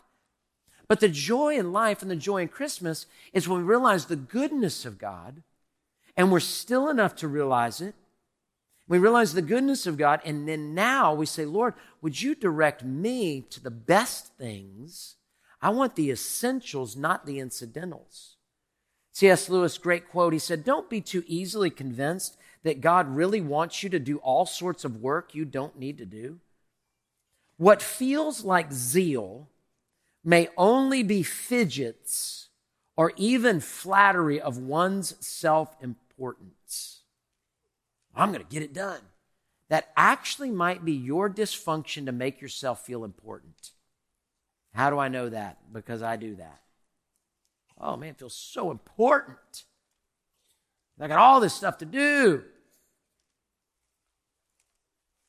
But 0.88 1.00
the 1.00 1.10
joy 1.10 1.56
in 1.56 1.72
life 1.72 2.02
and 2.02 2.12
the 2.12 2.16
joy 2.16 2.42
in 2.42 2.50
Christmas 2.50 3.06
is 3.34 3.48
when 3.48 3.60
we 3.60 3.66
realize 3.66 4.06
the 4.06 4.16
goodness 4.18 4.86
of 4.86 5.00
God 5.00 5.42
and 6.18 6.32
we're 6.32 6.42
still 6.42 6.90
enough 6.90 7.16
to 7.18 7.28
realize 7.28 7.82
it. 7.82 7.96
We 8.92 9.00
realize 9.00 9.34
the 9.34 9.42
goodness 9.42 9.88
of 9.88 9.98
God, 9.98 10.20
and 10.26 10.50
then 10.50 10.76
now 10.76 11.14
we 11.14 11.26
say, 11.26 11.46
Lord, 11.46 11.76
would 12.02 12.22
you 12.22 12.36
direct 12.36 12.84
me 12.84 13.40
to 13.50 13.64
the 13.64 13.72
best 13.72 14.36
things? 14.38 15.16
I 15.62 15.70
want 15.70 15.96
the 15.96 16.12
essentials, 16.12 16.98
not 16.98 17.26
the 17.26 17.40
incidentals. 17.40 18.36
C.S. 19.14 19.48
Lewis, 19.48 19.78
great 19.78 20.10
quote, 20.10 20.34
he 20.34 20.40
said, 20.40 20.66
Don't 20.66 20.90
be 20.90 21.00
too 21.00 21.24
easily 21.26 21.70
convinced 21.70 22.36
that 22.64 22.82
God 22.82 23.08
really 23.16 23.40
wants 23.40 23.82
you 23.82 23.90
to 23.92 23.98
do 23.98 24.18
all 24.18 24.46
sorts 24.46 24.84
of 24.84 24.98
work 24.98 25.34
you 25.34 25.46
don't 25.46 25.80
need 25.80 25.98
to 26.00 26.06
do. 26.06 26.42
What 27.56 27.82
feels 27.82 28.44
like 28.44 28.74
zeal 28.74 29.48
may 30.22 30.50
only 30.58 31.02
be 31.02 31.24
fidgets 31.24 32.50
or 32.98 33.14
even 33.16 33.62
flattery 33.62 34.42
of 34.42 34.58
one's 34.58 35.16
self 35.26 35.78
importance. 35.82 37.01
I'm 38.16 38.32
going 38.32 38.44
to 38.44 38.50
get 38.50 38.64
it 38.64 38.74
done. 38.74 39.02
That 39.70 39.92
actually 39.96 40.52
might 40.52 40.84
be 40.84 40.92
your 40.92 41.30
dysfunction 41.30 42.06
to 42.06 42.12
make 42.12 42.42
yourself 42.42 42.86
feel 42.86 43.06
important. 43.06 43.72
How 44.74 44.90
do 44.90 45.00
I 45.00 45.08
know 45.08 45.30
that? 45.30 45.60
Because 45.72 46.02
I 46.02 46.18
do 46.18 46.36
that. 46.36 46.62
Oh 47.80 47.98
man, 47.98 48.10
it 48.10 48.20
feels 48.20 48.36
so 48.36 48.70
important. 48.70 49.64
I 51.00 51.08
got 51.08 51.20
all 51.20 51.40
this 51.40 51.54
stuff 51.54 51.78
to 51.80 51.86
do. 51.86 52.44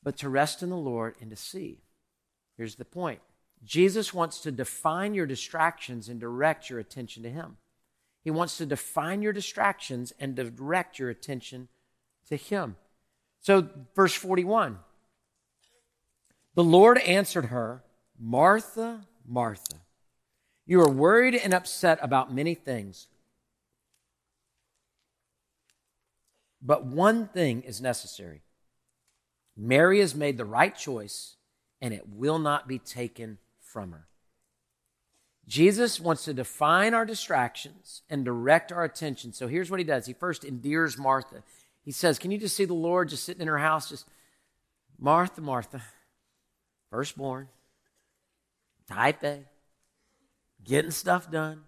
But 0.03 0.19
to 0.19 0.29
rest 0.29 0.63
in 0.63 0.69
the 0.69 0.77
Lord 0.77 1.15
and 1.21 1.31
to 1.31 1.37
see. 1.37 1.83
Here's 2.57 2.75
the 2.75 2.85
point 2.85 3.21
Jesus 3.65 4.13
wants 4.13 4.41
to 4.41 4.53
define 4.53 5.15
your 5.15 5.27
distractions 5.27 6.09
and 6.09 6.21
direct 6.21 6.69
your 6.69 6.79
attention 6.79 7.23
to 7.23 7.31
Him. 7.31 7.57
He 8.23 8.31
wants 8.31 8.59
to 8.59 8.67
define 8.67 9.23
your 9.23 9.33
distractions 9.33 10.13
and 10.19 10.35
direct 10.35 10.99
your 10.99 11.11
attention 11.11 11.69
to 12.33 12.37
Him. 12.37 12.77
So, 13.41 13.69
verse 13.95 14.15
41 14.15 14.79
The 16.55 16.65
Lord 16.65 16.99
answered 16.99 17.47
her, 17.47 17.83
Martha, 18.19 19.07
Martha. 19.27 19.77
You 20.67 20.81
are 20.81 20.89
worried 20.89 21.35
and 21.35 21.53
upset 21.53 21.99
about 22.03 22.33
many 22.33 22.55
things. 22.55 23.09
But 26.63 26.87
one 26.87 27.27
thing 27.27 27.63
is 27.63 27.81
necessary. 27.81 28.43
Mary 29.57 29.99
has 29.99 30.15
made 30.15 30.39
the 30.39 30.45
right 30.45 30.75
choice, 30.75 31.37
and 31.81 31.93
it 31.93 32.09
will 32.09 32.39
not 32.39 32.69
be 32.69 32.79
taken 32.79 33.39
from 33.61 33.91
her. 33.91 34.07
Jesus 35.49 35.99
wants 35.99 36.25
to 36.25 36.33
define 36.33 36.95
our 36.95 37.05
distractions 37.05 38.03
and 38.09 38.25
direct 38.25 38.71
our 38.71 38.85
attention. 38.85 39.33
So 39.33 39.49
here's 39.49 39.71
what 39.71 39.81
he 39.81 39.85
does. 39.85 40.07
He 40.07 40.13
first 40.13 40.45
endears 40.45 40.97
Martha. 40.97 41.43
He 41.85 41.91
says, 41.91 42.19
Can 42.19 42.31
you 42.31 42.39
just 42.39 42.57
see 42.57 42.65
the 42.65 42.75
Lord 42.75 43.09
just 43.09 43.25
sitting 43.25 43.43
in 43.43 43.49
her 43.49 43.59
house? 43.59 43.89
Just, 43.89 44.07
Martha, 44.99 45.41
Martha, 45.41 45.83
firstborn, 46.91 47.49
type 48.89 49.23
A, 49.25 49.41
getting 50.65 50.91
stuff 50.91 51.31
done, 51.31 51.63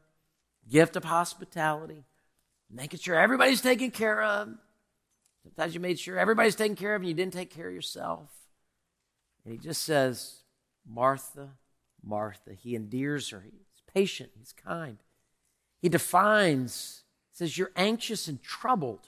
gift 0.68 0.96
of 0.96 1.04
hospitality, 1.04 2.04
making 2.70 3.00
sure 3.00 3.16
everybody's 3.16 3.60
taken 3.60 3.90
care 3.90 4.22
of. 4.22 4.48
Sometimes 5.42 5.74
you 5.74 5.80
made 5.80 5.98
sure 5.98 6.18
everybody's 6.18 6.56
taken 6.56 6.76
care 6.76 6.94
of 6.94 7.02
and 7.02 7.08
you 7.08 7.14
didn't 7.14 7.34
take 7.34 7.50
care 7.50 7.68
of 7.68 7.74
yourself. 7.74 8.30
And 9.44 9.52
he 9.52 9.58
just 9.58 9.82
says, 9.82 10.42
Martha, 10.86 11.50
Martha. 12.02 12.54
He 12.54 12.74
endears 12.74 13.30
her. 13.30 13.42
He's 13.44 13.82
patient. 13.92 14.30
He's 14.38 14.52
kind. 14.52 14.98
He 15.80 15.88
defines, 15.88 17.02
says, 17.32 17.58
You're 17.58 17.72
anxious 17.76 18.28
and 18.28 18.42
troubled 18.42 19.06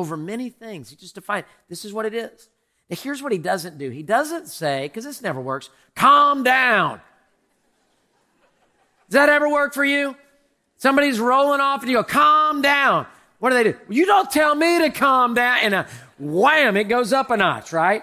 over 0.00 0.16
many 0.16 0.50
things. 0.50 0.90
He 0.90 0.96
just 0.96 1.14
defines, 1.14 1.44
this 1.68 1.84
is 1.84 1.92
what 1.92 2.06
it 2.06 2.14
is. 2.14 2.48
Now, 2.88 2.96
here's 2.96 3.22
what 3.22 3.30
he 3.30 3.38
doesn't 3.38 3.78
do. 3.78 3.90
He 3.90 4.02
doesn't 4.02 4.48
say, 4.48 4.86
because 4.86 5.04
this 5.04 5.22
never 5.22 5.40
works, 5.40 5.70
calm 5.94 6.42
down. 6.42 7.00
Does 9.08 9.14
that 9.14 9.28
ever 9.28 9.48
work 9.48 9.74
for 9.74 9.84
you? 9.84 10.16
Somebody's 10.76 11.20
rolling 11.20 11.60
off 11.60 11.82
and 11.82 11.90
you 11.90 11.96
go, 11.96 12.04
calm 12.04 12.62
down. 12.62 13.06
What 13.38 13.50
do 13.50 13.56
they 13.56 13.72
do? 13.72 13.78
You 13.88 14.06
don't 14.06 14.30
tell 14.30 14.54
me 14.54 14.80
to 14.80 14.90
calm 14.90 15.34
down. 15.34 15.58
And 15.62 15.74
a 15.74 15.86
wham, 16.18 16.76
it 16.76 16.84
goes 16.84 17.12
up 17.12 17.30
a 17.30 17.36
notch, 17.36 17.72
right? 17.72 18.02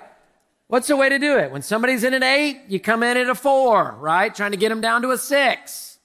What's 0.68 0.88
the 0.88 0.96
way 0.96 1.10
to 1.10 1.18
do 1.18 1.38
it? 1.38 1.52
When 1.52 1.62
somebody's 1.62 2.04
in 2.04 2.14
an 2.14 2.24
eight, 2.24 2.64
you 2.68 2.80
come 2.80 3.04
in 3.04 3.18
at 3.18 3.30
a 3.30 3.36
four, 3.36 3.96
right? 4.00 4.34
Trying 4.34 4.52
to 4.52 4.58
get 4.58 4.70
them 4.70 4.82
down 4.82 5.02
to 5.04 5.12
a 5.12 5.18
six. 5.18 5.97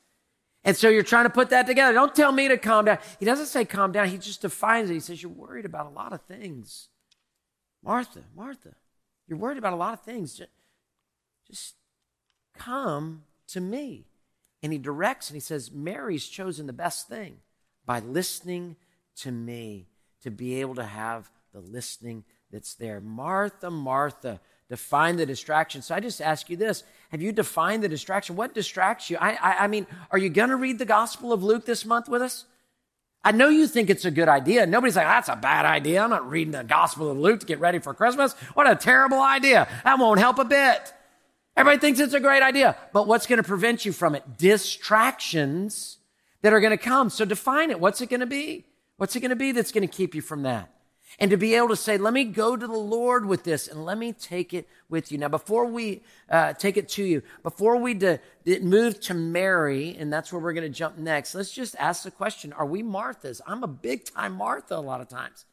And 0.65 0.77
so 0.77 0.89
you're 0.89 1.03
trying 1.03 1.25
to 1.25 1.31
put 1.31 1.51
that 1.51 1.67
together. 1.67 1.93
Don't 1.93 2.15
tell 2.15 2.31
me 2.31 2.49
to 2.49 2.57
calm 2.57 2.85
down. 2.85 2.99
He 3.19 3.27
doesn't 3.27 3.47
say 3.47 3.65
calm 3.65 3.91
down. 3.91 4.09
He 4.09 4.19
just 4.19 4.43
defines 4.43 4.91
it. 4.91 4.95
He 4.95 5.01
says, 5.01 5.23
you're 5.23 5.33
worried 5.33 5.65
about 5.65 5.87
a 5.87 5.91
lot 5.91 6.13
of 6.13 6.23
things. 6.23 6.89
Martha, 7.83 8.21
Martha, 8.37 8.75
you're 9.27 9.39
worried 9.39 9.59
about 9.59 9.73
a 9.73 9.77
lot 9.77 9.93
of 9.93 10.03
things. 10.03 10.37
Just, 10.37 10.51
just 11.51 11.75
come 12.57 13.25
to 13.49 13.61
me 13.61 14.07
and 14.63 14.73
he 14.73 14.79
directs 14.79 15.31
and 15.31 15.37
he 15.37 15.41
says, 15.41 15.73
Mary's 15.73 16.27
chosen 16.27 16.67
the 16.67 16.73
best 16.73 17.09
thing 17.09 17.39
by 17.85 17.99
listening 17.99 18.77
to 19.17 19.33
me 19.33 19.89
to 20.23 20.31
be 20.31 20.61
able 20.61 20.77
to 20.77 20.85
have 20.85 21.29
the 21.53 21.61
listening 21.61 22.25
that's 22.53 22.75
there. 22.75 23.01
Martha, 23.01 23.71
Martha, 23.71 24.41
define 24.69 25.17
the 25.17 25.27
distraction. 25.27 25.83
So 25.83 25.95
I 25.95 26.01
just 26.01 26.21
ask 26.21 26.49
you 26.49 26.57
this 26.57 26.85
Have 27.13 27.21
you 27.21 27.31
defined 27.31 27.85
the 27.85 27.89
distraction? 27.89 28.37
What 28.37 28.55
distracts 28.55 29.11
you? 29.11 29.19
I, 29.21 29.33
I, 29.35 29.65
I 29.65 29.67
mean, 29.69 29.87
are 30.11 30.19
you 30.19 30.31
going 30.31 30.49
to 30.49 30.57
read 30.57 30.79
the 30.79 30.87
Gospel 30.87 31.33
of 31.33 31.45
Luke 31.45 31.67
this 31.67 31.85
month 31.85 32.09
with 32.09 32.23
us? 32.23 32.47
I 33.23 33.33
know 33.33 33.51
you 33.51 33.69
think 33.69 33.91
it's 33.91 34.07
a 34.07 34.11
good 34.11 34.29
idea. 34.29 34.67
Nobody's 34.67 34.97
like, 34.97 35.07
that's 35.07 35.29
a 35.29 35.37
bad 35.37 35.67
idea. 35.67 36.03
I'm 36.03 36.11
not 36.11 36.29
reading 36.29 36.53
the 36.53 36.65
Gospel 36.65 37.11
of 37.11 37.19
Luke 37.19 37.41
to 37.41 37.47
get 37.47 37.61
ready 37.61 37.79
for 37.79 37.93
Christmas. 37.93 38.33
What 38.55 38.69
a 38.69 38.75
terrible 38.75 39.21
idea. 39.21 39.69
That 39.85 39.99
won't 39.99 40.19
help 40.19 40.39
a 40.39 40.45
bit. 40.45 40.93
Everybody 41.55 41.81
thinks 41.81 42.01
it's 42.01 42.15
a 42.15 42.21
great 42.21 42.43
idea, 42.43 42.77
but 42.95 43.07
what's 43.07 43.27
going 43.27 43.37
to 43.37 43.47
prevent 43.47 43.85
you 43.85 43.93
from 43.93 44.15
it? 44.15 44.39
Distractions 44.39 45.99
that 46.41 46.55
are 46.55 46.61
going 46.61 46.71
to 46.71 46.83
come. 46.83 47.11
So 47.11 47.27
define 47.27 47.71
it. 47.71 47.79
What's 47.79 48.01
it 48.01 48.09
going 48.09 48.21
to 48.21 48.27
be? 48.27 48.65
What's 48.97 49.15
it 49.17 49.21
going 49.21 49.31
to 49.31 49.37
be 49.37 49.53
that's 49.53 49.71
going 49.71 49.87
to 49.87 49.95
keep 49.95 50.15
you 50.15 50.23
from 50.23 50.45
that? 50.45 50.71
And 51.19 51.31
to 51.31 51.37
be 51.37 51.55
able 51.55 51.69
to 51.69 51.77
say, 51.77 51.99
let 51.99 52.15
me 52.15 52.25
go 52.25 52.57
to 52.57 52.67
the 52.67 52.73
Lord 52.73 53.27
with 53.27 53.45
this 53.45 53.69
and 53.69 53.85
let 53.85 53.99
me 53.99 54.13
take 54.13 54.55
it 54.55 54.67
with 54.89 55.13
you. 55.13 55.19
Now, 55.19 55.29
before 55.29 55.67
we 55.67 56.03
uh, 56.31 56.55
take 56.55 56.77
it 56.77 56.89
to 56.91 57.05
you, 57.05 57.23
before 57.43 57.77
we 57.77 57.95
de- 57.95 58.19
de- 58.45 58.61
move 58.61 58.99
to 59.01 59.15
Mary, 59.15 59.95
and 59.99 60.13
that's 60.13 60.33
where 60.33 60.41
we're 60.41 60.55
going 60.55 60.71
to 60.71 60.79
jump 60.79 60.97
next, 60.97 61.35
let's 61.35 61.53
just 61.53 61.77
ask 61.79 62.03
the 62.03 62.11
question 62.11 62.53
Are 62.55 62.67
we 62.67 62.83
Marthas? 62.83 63.41
I'm 63.47 63.63
a 63.63 63.69
big 63.69 64.05
time 64.05 64.35
Martha 64.35 64.77
a 64.77 64.81
lot 64.81 65.01
of 65.01 65.09
times. 65.09 65.45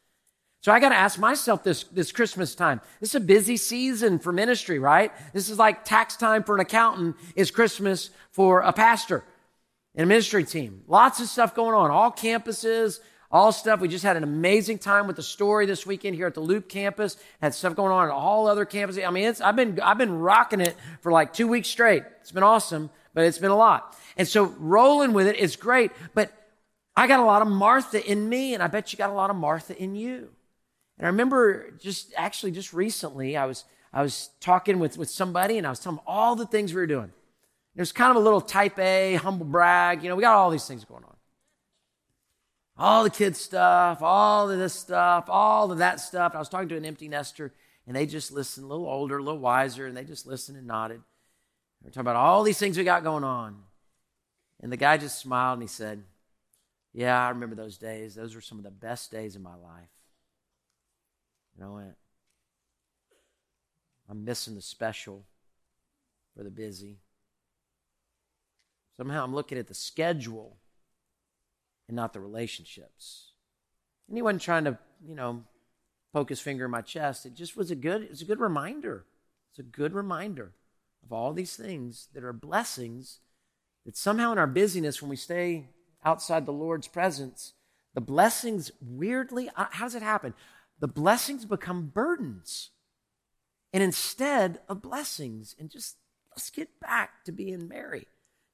So 0.61 0.73
I 0.73 0.79
got 0.81 0.89
to 0.89 0.95
ask 0.95 1.17
myself 1.17 1.63
this, 1.63 1.83
this 1.83 2.11
Christmas 2.11 2.53
time. 2.53 2.81
This 2.99 3.09
is 3.09 3.15
a 3.15 3.21
busy 3.21 3.55
season 3.55 4.19
for 4.19 4.33
ministry, 4.33 4.77
right? 4.77 5.11
This 5.33 5.49
is 5.49 5.57
like 5.57 5.85
tax 5.85 6.17
time 6.17 6.43
for 6.43 6.55
an 6.55 6.61
accountant 6.61 7.15
is 7.35 7.49
Christmas 7.49 8.09
for 8.31 8.59
a 8.59 8.73
pastor 8.73 9.23
and 9.95 10.03
a 10.03 10.07
ministry 10.07 10.43
team. 10.43 10.83
Lots 10.87 11.21
of 11.21 11.27
stuff 11.27 11.55
going 11.55 11.75
on, 11.75 11.91
all 11.91 12.11
campuses, 12.11 12.99
all 13.31 13.51
stuff. 13.51 13.79
We 13.79 13.87
just 13.87 14.03
had 14.03 14.17
an 14.17 14.23
amazing 14.23 14.79
time 14.79 15.05
with 15.07 15.15
the 15.15 15.23
story 15.23 15.65
this 15.65 15.85
weekend 15.85 16.15
here 16.15 16.27
at 16.27 16.33
the 16.33 16.39
Loop 16.39 16.67
campus. 16.67 17.17
Had 17.41 17.53
stuff 17.53 17.75
going 17.75 17.91
on 17.91 18.05
at 18.05 18.11
all 18.11 18.47
other 18.47 18.65
campuses. 18.65 19.05
I 19.05 19.11
mean, 19.11 19.33
I've 19.43 19.55
been, 19.55 19.79
I've 19.81 19.97
been 19.97 20.19
rocking 20.19 20.61
it 20.61 20.75
for 21.01 21.11
like 21.11 21.33
two 21.33 21.47
weeks 21.47 21.67
straight. 21.67 22.03
It's 22.21 22.31
been 22.31 22.43
awesome, 22.43 22.89
but 23.13 23.25
it's 23.25 23.37
been 23.37 23.51
a 23.51 23.57
lot. 23.57 23.95
And 24.17 24.27
so 24.27 24.45
rolling 24.57 25.13
with 25.13 25.27
it 25.27 25.35
is 25.35 25.55
great, 25.55 25.91
but 26.13 26.31
I 26.95 27.07
got 27.07 27.19
a 27.19 27.25
lot 27.25 27.41
of 27.41 27.47
Martha 27.47 28.05
in 28.05 28.27
me, 28.27 28.53
and 28.53 28.61
I 28.61 28.67
bet 28.67 28.91
you 28.91 28.97
got 28.97 29.09
a 29.09 29.13
lot 29.13 29.29
of 29.29 29.35
Martha 29.35 29.77
in 29.81 29.95
you. 29.95 30.29
And 30.97 31.05
I 31.05 31.09
remember 31.09 31.71
just 31.79 32.13
actually 32.17 32.51
just 32.51 32.73
recently, 32.73 33.37
I 33.37 33.45
was, 33.45 33.63
I 33.93 34.01
was 34.01 34.31
talking 34.41 34.79
with, 34.79 34.97
with 34.97 35.09
somebody 35.09 35.57
and 35.57 35.65
I 35.65 35.69
was 35.69 35.79
telling 35.79 35.95
them 35.97 36.05
all 36.05 36.35
the 36.35 36.45
things 36.45 36.73
we 36.73 36.81
were 36.81 36.87
doing. 36.87 37.11
There's 37.73 37.93
kind 37.93 38.11
of 38.11 38.17
a 38.17 38.19
little 38.19 38.41
type 38.41 38.77
A, 38.77 39.15
humble 39.15 39.45
brag. 39.45 40.03
You 40.03 40.09
know, 40.09 40.17
we 40.17 40.21
got 40.21 40.35
all 40.35 40.49
these 40.49 40.67
things 40.67 40.83
going 40.83 41.05
on. 41.05 41.15
All 42.79 43.03
the 43.03 43.09
kids 43.09 43.41
stuff, 43.41 44.01
all 44.01 44.49
of 44.49 44.57
this 44.57 44.73
stuff, 44.73 45.25
all 45.27 45.69
of 45.69 45.79
that 45.79 45.99
stuff. 45.99 46.33
I 46.33 46.39
was 46.39 46.47
talking 46.47 46.69
to 46.69 46.77
an 46.77 46.85
empty 46.85 47.09
nester 47.09 47.53
and 47.85 47.93
they 47.93 48.05
just 48.05 48.31
listened, 48.31 48.65
a 48.65 48.69
little 48.69 48.87
older, 48.87 49.17
a 49.17 49.23
little 49.23 49.39
wiser, 49.39 49.85
and 49.85 49.97
they 49.97 50.05
just 50.05 50.25
listened 50.25 50.57
and 50.57 50.65
nodded. 50.65 51.01
We're 51.83 51.89
talking 51.89 52.01
about 52.01 52.15
all 52.15 52.43
these 52.43 52.57
things 52.57 52.77
we 52.77 52.85
got 52.85 53.03
going 53.03 53.25
on. 53.25 53.63
And 54.61 54.71
the 54.71 54.77
guy 54.77 54.95
just 54.95 55.19
smiled 55.19 55.59
and 55.59 55.63
he 55.63 55.67
said, 55.67 56.03
Yeah, 56.93 57.21
I 57.21 57.29
remember 57.29 57.55
those 57.55 57.77
days. 57.77 58.15
Those 58.15 58.33
were 58.33 58.41
some 58.41 58.57
of 58.57 58.63
the 58.63 58.71
best 58.71 59.11
days 59.11 59.35
of 59.35 59.41
my 59.41 59.55
life. 59.55 59.89
And 61.57 61.65
I 61.65 61.69
went, 61.69 61.95
I'm 64.09 64.23
missing 64.23 64.55
the 64.55 64.61
special 64.61 65.25
for 66.37 66.43
the 66.43 66.49
busy. 66.49 66.99
Somehow 68.95 69.25
I'm 69.25 69.35
looking 69.35 69.57
at 69.57 69.67
the 69.67 69.73
schedule 69.73 70.58
and 71.89 71.95
not 71.97 72.13
the 72.13 72.21
relationships. 72.21 73.33
And 74.07 74.17
he 74.17 74.21
wasn't 74.21 74.43
trying 74.43 74.63
to, 74.63 74.77
you 75.05 75.15
know, 75.15 75.43
poke 76.13 76.29
his 76.29 76.39
finger 76.39 76.65
in 76.65 76.71
my 76.71 76.81
chest. 76.81 77.25
It 77.25 77.33
just 77.33 77.57
was 77.57 77.69
a 77.69 77.75
good, 77.75 78.03
it's 78.03 78.21
a 78.21 78.25
good 78.25 78.39
reminder. 78.39 79.03
It's 79.51 79.59
a 79.59 79.63
good 79.63 79.93
reminder 79.93 80.53
of 81.03 81.11
all 81.11 81.33
these 81.33 81.57
things 81.57 82.07
that 82.13 82.23
are 82.23 82.31
blessings 82.31 83.19
that 83.85 83.97
somehow 83.97 84.31
in 84.31 84.37
our 84.37 84.47
busyness, 84.47 85.01
when 85.01 85.09
we 85.09 85.17
stay 85.17 85.65
outside 86.05 86.45
the 86.45 86.53
Lord's 86.53 86.87
presence, 86.87 87.53
the 87.93 88.01
blessings 88.01 88.71
weirdly, 88.81 89.49
uh, 89.57 89.65
how 89.71 89.85
does 89.85 89.95
it 89.95 90.01
happen? 90.01 90.33
the 90.79 90.87
blessings 90.87 91.45
become 91.45 91.91
burdens. 91.93 92.69
And 93.73 93.83
instead 93.83 94.61
of 94.67 94.81
blessings, 94.81 95.55
and 95.59 95.69
just 95.69 95.97
let's 96.31 96.49
get 96.49 96.79
back 96.79 97.23
to 97.25 97.31
being 97.31 97.67
Mary. 97.67 98.07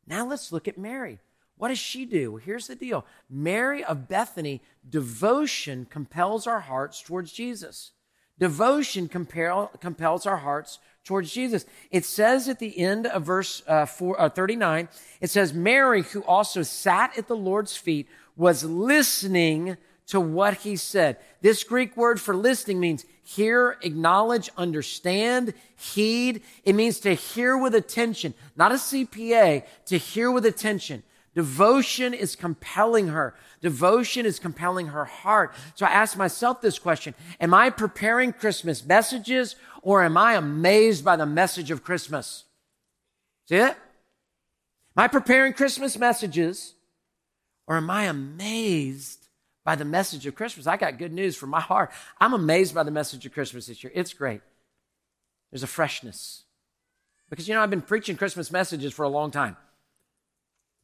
Now 0.05 0.27
let's 0.27 0.51
look 0.51 0.67
at 0.67 0.77
Mary. 0.77 1.19
What 1.57 1.69
does 1.69 1.79
she 1.79 2.05
do? 2.05 2.37
Here's 2.37 2.67
the 2.67 2.75
deal 2.75 3.05
Mary 3.29 3.83
of 3.83 4.07
Bethany, 4.07 4.61
devotion 4.87 5.85
compels 5.89 6.47
our 6.47 6.61
hearts 6.61 7.01
towards 7.01 7.31
Jesus. 7.31 7.91
Devotion 8.37 9.07
compel, 9.07 9.71
compels 9.79 10.25
our 10.25 10.37
hearts 10.37 10.79
towards 11.05 11.31
Jesus. 11.31 11.65
It 11.89 12.03
says 12.03 12.49
at 12.49 12.59
the 12.59 12.77
end 12.77 13.07
of 13.07 13.23
verse 13.23 13.63
uh, 13.65 13.85
four, 13.85 14.19
uh, 14.19 14.27
39, 14.27 14.89
it 15.21 15.29
says, 15.29 15.53
Mary, 15.53 16.01
who 16.01 16.21
also 16.23 16.61
sat 16.61 17.17
at 17.17 17.27
the 17.27 17.35
Lord's 17.35 17.77
feet, 17.77 18.09
was 18.35 18.65
listening 18.65 19.77
to 20.07 20.19
what 20.19 20.55
he 20.55 20.75
said. 20.75 21.17
This 21.41 21.63
Greek 21.63 21.95
word 21.95 22.19
for 22.19 22.35
listening 22.35 22.79
means 22.79 23.05
hear, 23.23 23.77
acknowledge, 23.81 24.49
understand, 24.57 25.53
heed. 25.77 26.41
It 26.65 26.73
means 26.73 26.99
to 26.99 27.13
hear 27.13 27.57
with 27.57 27.73
attention, 27.73 28.33
not 28.57 28.73
a 28.73 28.75
CPA, 28.75 29.63
to 29.85 29.97
hear 29.97 30.29
with 30.29 30.45
attention. 30.45 31.03
Devotion 31.35 32.13
is 32.13 32.35
compelling 32.35 33.09
her. 33.09 33.35
Devotion 33.61 34.25
is 34.25 34.39
compelling 34.39 34.87
her 34.87 35.05
heart. 35.05 35.53
So 35.75 35.85
I 35.85 35.89
asked 35.89 36.17
myself 36.17 36.61
this 36.61 36.79
question 36.79 37.13
Am 37.39 37.53
I 37.53 37.69
preparing 37.69 38.33
Christmas 38.33 38.85
messages 38.85 39.55
or 39.81 40.03
am 40.03 40.17
I 40.17 40.33
amazed 40.33 41.05
by 41.05 41.15
the 41.15 41.25
message 41.25 41.71
of 41.71 41.83
Christmas? 41.83 42.45
See 43.47 43.55
it? 43.57 43.75
Am 44.97 45.03
I 45.03 45.07
preparing 45.07 45.53
Christmas 45.53 45.97
messages 45.97 46.73
or 47.67 47.77
am 47.77 47.89
I 47.89 48.03
amazed 48.05 49.25
by 49.65 49.75
the 49.75 49.83
message 49.83 50.25
of 50.27 50.35
Christmas. 50.35 50.67
I 50.67 50.77
got 50.77 50.99
good 50.99 51.11
news 51.11 51.35
from 51.35 51.49
my 51.49 51.59
heart. 51.59 51.91
I'm 52.21 52.33
amazed 52.33 52.73
by 52.73 52.83
the 52.83 52.91
message 52.91 53.25
of 53.25 53.33
Christmas 53.33 53.65
this 53.65 53.83
year. 53.83 53.91
It's 53.93 54.13
great. 54.13 54.41
There's 55.51 55.63
a 55.63 55.67
freshness. 55.67 56.43
Because, 57.29 57.47
you 57.47 57.55
know, 57.55 57.61
I've 57.61 57.71
been 57.71 57.81
preaching 57.81 58.15
Christmas 58.15 58.51
messages 58.51 58.93
for 58.93 59.03
a 59.03 59.09
long 59.09 59.31
time, 59.31 59.57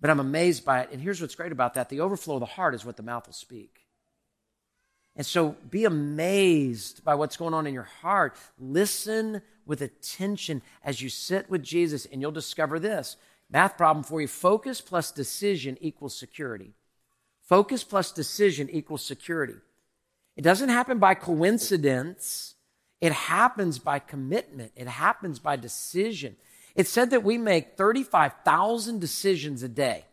but 0.02 0.10
I'm 0.10 0.20
amazed 0.20 0.66
by 0.66 0.82
it. 0.82 0.90
And 0.92 1.00
here's 1.00 1.22
what's 1.22 1.36
great 1.36 1.52
about 1.52 1.76
that 1.76 1.90
the 1.90 2.02
overflow 2.02 2.36
of 2.36 2.40
the 2.42 2.48
heart 2.48 2.76
is 2.76 2.84
what 2.84 2.98
the 2.98 3.04
mouth 3.04 3.28
will 3.28 3.34
speak. 3.34 3.86
And 5.16 5.26
so 5.26 5.56
be 5.70 5.86
amazed 5.86 7.04
by 7.04 7.16
what's 7.16 7.38
going 7.38 7.54
on 7.54 7.68
in 7.68 7.74
your 7.74 7.84
heart. 8.02 8.36
Listen 8.58 9.42
with 9.66 9.82
attention 9.82 10.62
as 10.84 11.02
you 11.02 11.10
sit 11.10 11.50
with 11.50 11.64
Jesus, 11.64 12.06
and 12.06 12.22
you'll 12.22 12.32
discover 12.32 12.80
this 12.80 13.16
math 13.50 13.78
problem 13.78 14.04
for 14.04 14.22
you 14.22 14.28
focus 14.28 14.82
plus 14.82 15.12
decision 15.12 15.78
equals 15.82 16.18
security. 16.18 16.74
Focus 17.42 17.84
plus 17.84 18.12
decision 18.12 18.70
equals 18.70 19.04
security. 19.04 19.56
It 20.38 20.42
doesn't 20.42 20.70
happen 20.70 21.00
by 21.00 21.16
coincidence. 21.16 22.56
It 23.02 23.12
happens 23.12 23.78
by 23.78 24.00
commitment. 24.00 24.72
It 24.76 24.88
happens 24.88 25.40
by 25.40 25.58
decision. 25.58 26.38
It 26.76 26.88
said 26.88 27.10
that 27.10 27.24
we 27.24 27.38
make 27.38 27.78
35,000 27.78 29.00
decisions 29.00 29.64
a 29.64 29.68
day. 29.68 30.06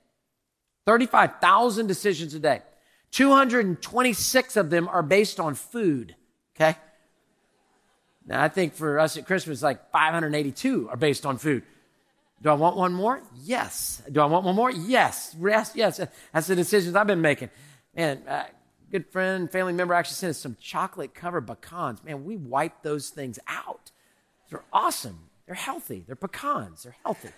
35,000 0.87 1.87
decisions 1.87 2.35
a 2.35 2.39
day. 2.41 2.63
226 3.11 4.57
of 4.57 4.71
them 4.71 4.89
are 4.89 5.03
based 5.03 5.39
on 5.41 5.55
food. 5.55 6.17
Okay? 6.57 6.77
Now, 8.27 8.43
I 8.43 8.49
think 8.49 8.75
for 8.75 8.99
us 8.99 9.17
at 9.17 9.27
Christmas, 9.27 9.63
like 9.63 9.91
582 9.91 10.89
are 10.91 10.97
based 10.97 11.25
on 11.25 11.39
food. 11.39 11.63
Do 12.43 12.51
I 12.51 12.55
want 12.55 12.77
one 12.77 12.93
more? 12.93 13.21
Yes. 13.43 14.03
Do 14.11 14.21
I 14.21 14.27
want 14.27 14.45
one 14.45 14.55
more? 14.55 14.71
Yes. 14.71 15.35
Yes, 15.41 15.73
yes. 15.75 16.01
That's 16.33 16.47
the 16.47 16.55
decisions 16.55 16.95
I've 16.95 17.07
been 17.07 17.21
making. 17.21 17.51
Man, 17.97 18.23
uh, 18.29 18.45
good 18.93 19.07
friend, 19.07 19.51
family 19.51 19.73
member 19.73 19.95
actually 19.95 20.15
sent 20.15 20.31
us 20.31 20.39
some 20.39 20.57
chocolate 20.61 21.15
covered 21.15 21.47
pecans. 21.47 22.05
Man, 22.05 22.25
we 22.25 22.37
wiped 22.37 22.83
those 22.83 23.11
things 23.11 23.39
out. 23.49 23.91
They're 24.51 24.65
awesome. 24.73 25.28
They're 25.49 25.57
healthy. 25.57 26.05
They're 26.07 26.15
pecans. 26.15 26.85
They're 26.85 26.95
healthy. 27.05 27.31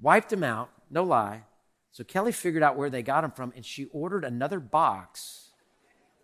wiped 0.00 0.30
them 0.30 0.42
out, 0.42 0.70
no 0.90 1.02
lie. 1.02 1.42
So 1.92 2.04
Kelly 2.04 2.32
figured 2.32 2.62
out 2.62 2.76
where 2.76 2.90
they 2.90 3.02
got 3.02 3.22
them 3.22 3.30
from, 3.30 3.52
and 3.56 3.64
she 3.64 3.86
ordered 3.92 4.24
another 4.24 4.60
box 4.60 5.50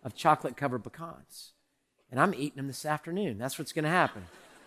of 0.03 0.15
chocolate 0.15 0.57
covered 0.57 0.83
pecans. 0.83 1.51
And 2.11 2.19
I'm 2.19 2.33
eating 2.33 2.57
them 2.57 2.67
this 2.67 2.85
afternoon. 2.85 3.37
That's 3.37 3.59
what's 3.59 3.73
going 3.73 3.83
to 3.83 3.89
happen. 3.89 4.23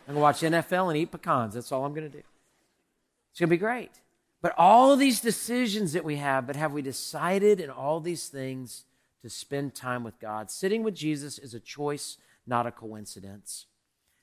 I'm 0.07 0.15
going 0.15 0.17
to 0.17 0.23
watch 0.23 0.41
NFL 0.41 0.89
and 0.89 0.97
eat 0.97 1.13
pecans. 1.13 1.55
That's 1.55 1.73
all 1.73 1.85
I'm 1.85 1.95
going 1.95 2.11
to 2.11 2.17
do. 2.17 2.23
It's 3.31 3.41
going 3.41 3.49
to 3.49 3.55
be 3.55 3.57
great. 3.57 4.01
But 4.41 4.55
all 4.57 4.97
these 4.97 5.21
decisions 5.21 5.93
that 5.95 6.05
we 6.05 6.17
have, 6.17 6.47
but 6.47 6.57
have 6.57 6.73
we 6.73 6.83
decided 6.83 7.61
in 7.61 7.71
all 7.71 8.01
these 8.01 8.29
things 8.29 8.85
to 9.23 9.31
spend 9.31 9.75
time 9.75 10.05
with 10.05 10.19
God? 10.21 10.51
Sitting 10.51 10.83
with 10.83 10.95
Jesus 10.95 11.39
is 11.39 11.55
a 11.55 11.61
choice, 11.61 12.19
not 12.49 12.67
a 12.67 12.73
coincidence. 12.73 13.67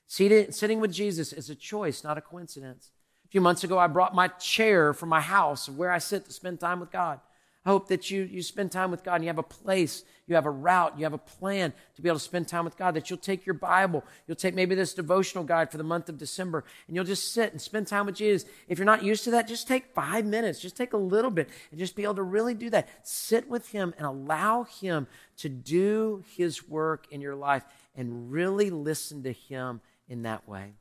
Sitting 0.08 0.80
with 0.80 0.92
Jesus 0.92 1.32
is 1.32 1.50
a 1.50 1.54
choice, 1.54 2.04
not 2.04 2.18
a 2.18 2.20
coincidence. 2.20 2.90
A 3.24 3.28
few 3.28 3.40
months 3.40 3.64
ago, 3.64 3.78
I 3.78 3.86
brought 3.86 4.14
my 4.14 4.28
chair 4.28 4.92
from 4.92 5.08
my 5.08 5.20
house 5.20 5.68
where 5.68 5.90
I 5.90 5.98
sit 5.98 6.26
to 6.26 6.32
spend 6.32 6.60
time 6.60 6.80
with 6.80 6.92
God. 6.92 7.20
I 7.66 7.70
hope 7.70 7.88
that 7.88 8.12
you, 8.12 8.22
you 8.22 8.42
spend 8.42 8.70
time 8.70 8.92
with 8.92 9.02
God 9.02 9.16
and 9.16 9.24
you 9.24 9.28
have 9.28 9.38
a 9.38 9.42
place, 9.42 10.04
you 10.28 10.36
have 10.36 10.46
a 10.46 10.50
route, 10.50 10.96
you 10.96 11.02
have 11.02 11.12
a 11.12 11.18
plan 11.18 11.72
to 11.96 12.02
be 12.02 12.08
able 12.08 12.20
to 12.20 12.24
spend 12.24 12.46
time 12.46 12.64
with 12.64 12.76
God. 12.76 12.94
That 12.94 13.10
you'll 13.10 13.18
take 13.18 13.44
your 13.44 13.54
Bible, 13.54 14.04
you'll 14.28 14.36
take 14.36 14.54
maybe 14.54 14.76
this 14.76 14.94
devotional 14.94 15.42
guide 15.42 15.72
for 15.72 15.76
the 15.76 15.82
month 15.82 16.08
of 16.08 16.16
December, 16.16 16.62
and 16.86 16.94
you'll 16.94 17.04
just 17.04 17.34
sit 17.34 17.50
and 17.50 17.60
spend 17.60 17.88
time 17.88 18.06
with 18.06 18.14
Jesus. 18.14 18.48
If 18.68 18.78
you're 18.78 18.86
not 18.86 19.02
used 19.02 19.24
to 19.24 19.32
that, 19.32 19.48
just 19.48 19.66
take 19.66 19.86
five 19.94 20.24
minutes, 20.24 20.60
just 20.60 20.76
take 20.76 20.92
a 20.92 20.96
little 20.96 21.30
bit, 21.32 21.48
and 21.72 21.80
just 21.80 21.96
be 21.96 22.04
able 22.04 22.14
to 22.14 22.22
really 22.22 22.54
do 22.54 22.70
that. 22.70 22.88
Sit 23.02 23.48
with 23.48 23.68
Him 23.70 23.94
and 23.98 24.06
allow 24.06 24.62
Him 24.62 25.08
to 25.38 25.48
do 25.48 26.22
His 26.36 26.68
work 26.68 27.08
in 27.10 27.20
your 27.20 27.34
life 27.34 27.64
and 27.96 28.30
really 28.30 28.70
listen 28.70 29.24
to 29.24 29.32
Him 29.32 29.80
in 30.08 30.22
that 30.22 30.48
way. 30.48 30.74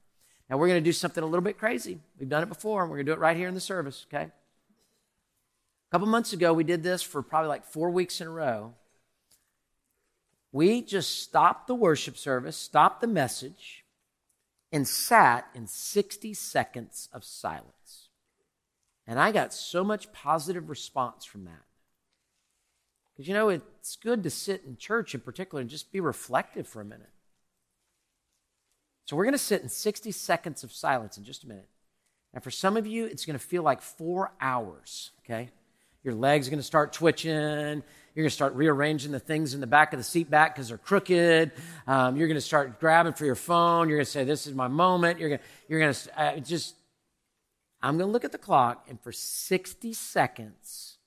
Now, 0.52 0.58
we're 0.58 0.68
going 0.68 0.84
to 0.84 0.88
do 0.88 0.94
something 0.94 1.24
a 1.24 1.28
little 1.28 1.42
bit 1.42 1.58
crazy. 1.58 1.98
We've 2.20 2.30
done 2.30 2.44
it 2.44 2.50
before, 2.50 2.84
and 2.84 2.92
we're 2.92 2.98
going 2.98 3.08
to 3.08 3.12
do 3.12 3.16
it 3.16 3.20
right 3.20 3.36
here 3.36 3.48
in 3.48 3.56
the 3.56 3.60
service, 3.60 4.06
okay? 4.14 4.30
Couple 5.96 6.08
months 6.10 6.34
ago, 6.34 6.52
we 6.52 6.66
did 6.66 6.84
this 6.84 7.02
for 7.02 7.22
probably 7.22 7.48
like 7.48 7.64
four 7.64 7.90
weeks 7.90 8.20
in 8.20 8.28
a 8.28 8.30
row. 8.30 8.74
We 10.52 10.82
just 10.82 11.22
stopped 11.24 11.68
the 11.68 11.74
worship 11.74 12.18
service, 12.18 12.58
stopped 12.58 13.00
the 13.00 13.08
message, 13.08 13.86
and 14.74 14.86
sat 14.86 15.48
in 15.56 15.68
60 15.68 16.34
seconds 16.34 17.08
of 17.14 17.24
silence. 17.24 18.10
And 19.08 19.18
I 19.18 19.32
got 19.32 19.54
so 19.54 19.86
much 19.86 20.12
positive 20.12 20.68
response 20.70 21.24
from 21.24 21.46
that. 21.46 21.64
Because, 23.14 23.30
you 23.30 23.34
know, 23.34 23.48
it's 23.48 23.96
good 23.96 24.22
to 24.24 24.30
sit 24.30 24.64
in 24.68 24.76
church 24.76 25.16
in 25.16 25.22
particular 25.22 25.62
and 25.62 25.70
just 25.70 25.94
be 25.94 26.02
reflective 26.02 26.68
for 26.68 26.82
a 26.82 26.86
minute. 26.86 27.14
So 29.06 29.16
we're 29.16 29.24
going 29.24 29.32
to 29.32 29.38
sit 29.38 29.62
in 29.62 29.70
60 29.70 30.12
seconds 30.12 30.62
of 30.62 30.74
silence 30.74 31.18
in 31.18 31.24
just 31.24 31.46
a 31.46 31.48
minute. 31.48 31.70
And 32.34 32.44
for 32.44 32.52
some 32.52 32.76
of 32.76 32.86
you, 32.86 33.06
it's 33.06 33.26
going 33.26 33.40
to 33.40 33.46
feel 33.46 33.64
like 33.64 33.82
four 33.82 34.34
hours, 34.42 35.12
okay? 35.24 35.52
Your 36.06 36.14
legs 36.14 36.48
are 36.48 36.52
going 36.52 36.60
to 36.60 36.64
start 36.64 36.94
twitching. 36.94 37.32
You're 37.32 38.24
going 38.24 38.30
to 38.30 38.30
start 38.30 38.54
rearranging 38.54 39.12
the 39.12 39.20
things 39.20 39.56
in 39.56 39.60
the 39.60 39.68
back 39.68 39.92
of 39.92 40.00
the 40.00 40.04
seat 40.04 40.30
back 40.30 40.54
because 40.54 40.70
they're 40.70 40.78
crooked. 40.78 41.52
Um, 41.88 42.16
you're 42.16 42.28
going 42.28 42.38
to 42.38 42.42
start 42.42 42.80
grabbing 42.80 43.14
for 43.14 43.26
your 43.26 43.34
phone. 43.34 43.90
You're 43.90 43.98
going 43.98 44.06
to 44.06 44.12
say, 44.12 44.24
This 44.24 44.46
is 44.46 44.54
my 44.54 44.68
moment. 44.68 45.20
You're 45.20 45.30
going 45.30 45.40
to, 45.40 45.46
you're 45.68 45.80
going 45.80 45.94
to 45.94 46.22
uh, 46.22 46.40
just, 46.40 46.76
I'm 47.82 47.98
going 47.98 48.08
to 48.08 48.14
look 48.14 48.24
at 48.24 48.32
the 48.32 48.38
clock, 48.38 48.86
and 48.88 49.02
for 49.02 49.12
60 49.12 49.94
seconds, 49.94 51.00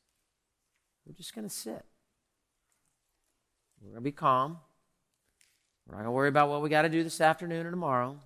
we're 1.06 1.14
just 1.14 1.32
going 1.32 1.48
to 1.48 1.54
sit. 1.54 1.84
We're 3.80 3.90
going 3.90 3.94
to 3.94 4.00
be 4.00 4.10
calm. 4.10 4.58
We're 5.86 5.94
not 5.94 6.02
going 6.02 6.06
to 6.06 6.10
worry 6.10 6.28
about 6.28 6.48
what 6.48 6.60
we 6.60 6.70
got 6.70 6.82
to 6.82 6.88
do 6.88 7.04
this 7.04 7.20
afternoon 7.20 7.66
or 7.66 7.70
tomorrow. 7.70 8.18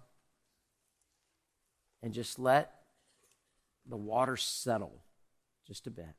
And 2.02 2.14
just 2.14 2.38
let 2.38 2.72
the 3.86 3.98
water 3.98 4.38
settle 4.38 5.02
just 5.66 5.86
a 5.86 5.90
bit. 5.90 6.14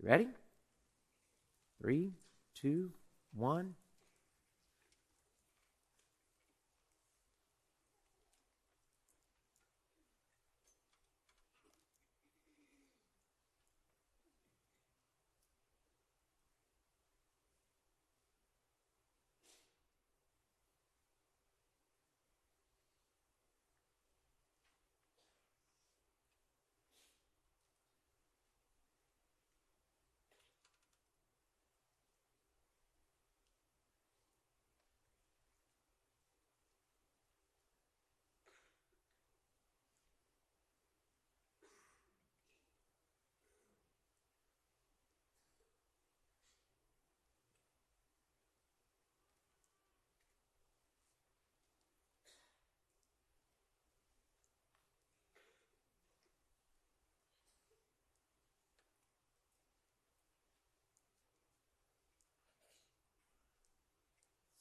Ready? 0.00 0.28
Three, 1.80 2.12
two, 2.54 2.90
one. 3.34 3.74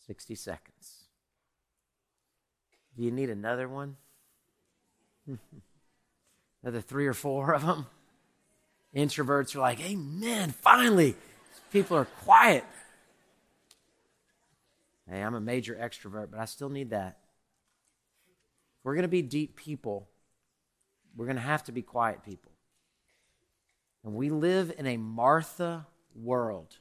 60 0.08 0.36
seconds. 0.36 1.04
Do 2.96 3.04
you 3.04 3.12
need 3.12 3.30
another 3.30 3.67
one? 3.67 3.98
another 6.63 6.82
three 6.82 7.06
or 7.06 7.13
four 7.13 7.54
of 7.54 7.65
them? 7.65 7.86
Introverts 8.96 9.56
are 9.56 9.60
like, 9.60 9.82
Amen, 9.82 10.52
finally. 10.62 11.15
People 11.72 11.98
are 11.98 12.06
quiet. 12.06 12.63
Hey, 15.10 15.22
I'm 15.22 15.36
a 15.36 15.41
major 15.41 15.76
extrovert, 15.76 16.32
but 16.32 16.39
I 16.39 16.46
still 16.46 16.70
need 16.70 16.89
that. 16.91 17.17
If 18.80 18.86
we're 18.86 18.96
going 18.96 19.04
to 19.04 19.10
be 19.10 19.22
deep 19.22 19.56
people, 19.58 20.08
we're 21.15 21.26
going 21.26 21.36
to 21.36 21.41
have 21.41 21.63
to 21.65 21.72
be 21.72 21.82
quiet 21.82 22.24
people. 22.24 22.52
And 24.04 24.15
we 24.15 24.30
live 24.30 24.74
in 24.78 24.88
a 24.88 24.98
Martha 24.98 25.86
world, 26.15 26.78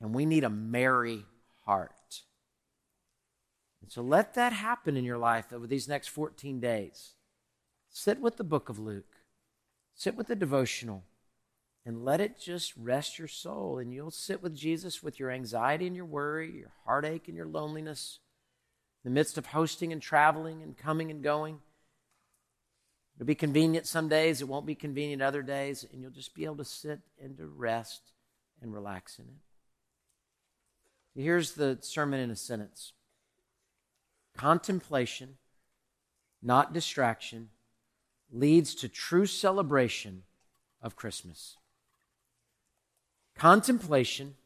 and 0.00 0.14
we 0.14 0.24
need 0.24 0.44
a 0.44 0.50
Mary 0.50 1.24
heart. 1.70 2.24
And 3.80 3.92
so 3.92 4.02
let 4.02 4.34
that 4.34 4.52
happen 4.52 4.96
in 4.96 5.04
your 5.04 5.18
life 5.18 5.52
over 5.52 5.68
these 5.68 5.86
next 5.86 6.08
14 6.08 6.58
days. 6.58 7.12
Sit 7.88 8.20
with 8.20 8.38
the 8.38 8.44
book 8.44 8.68
of 8.68 8.80
Luke, 8.80 9.14
sit 9.94 10.16
with 10.16 10.26
the 10.26 10.34
devotional, 10.34 11.04
and 11.86 12.04
let 12.04 12.20
it 12.20 12.40
just 12.40 12.72
rest 12.76 13.20
your 13.20 13.28
soul. 13.28 13.78
And 13.78 13.94
you'll 13.94 14.10
sit 14.10 14.42
with 14.42 14.56
Jesus 14.56 15.00
with 15.00 15.20
your 15.20 15.30
anxiety 15.30 15.86
and 15.86 15.94
your 15.94 16.06
worry, 16.06 16.50
your 16.50 16.72
heartache 16.84 17.28
and 17.28 17.36
your 17.36 17.46
loneliness, 17.46 18.18
in 19.04 19.12
the 19.12 19.14
midst 19.14 19.38
of 19.38 19.46
hosting 19.46 19.92
and 19.92 20.02
traveling 20.02 20.64
and 20.64 20.76
coming 20.76 21.08
and 21.12 21.22
going. 21.22 21.60
It'll 23.14 23.28
be 23.28 23.36
convenient 23.36 23.86
some 23.86 24.08
days, 24.08 24.40
it 24.40 24.48
won't 24.48 24.66
be 24.66 24.74
convenient 24.74 25.22
other 25.22 25.42
days, 25.42 25.86
and 25.92 26.02
you'll 26.02 26.10
just 26.10 26.34
be 26.34 26.46
able 26.46 26.56
to 26.56 26.64
sit 26.64 26.98
and 27.22 27.36
to 27.38 27.46
rest 27.46 28.02
and 28.60 28.74
relax 28.74 29.20
in 29.20 29.26
it. 29.26 29.49
Here's 31.14 31.52
the 31.52 31.78
sermon 31.80 32.20
in 32.20 32.30
a 32.30 32.36
sentence 32.36 32.92
Contemplation, 34.36 35.36
not 36.42 36.72
distraction, 36.72 37.50
leads 38.32 38.74
to 38.76 38.88
true 38.88 39.26
celebration 39.26 40.22
of 40.80 40.96
Christmas. 40.96 41.56
Contemplation, 43.36 44.36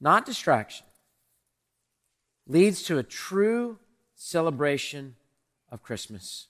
not 0.00 0.24
distraction, 0.24 0.86
leads 2.46 2.82
to 2.84 2.98
a 2.98 3.02
true 3.02 3.78
celebration 4.14 5.16
of 5.70 5.82
Christmas. 5.82 6.48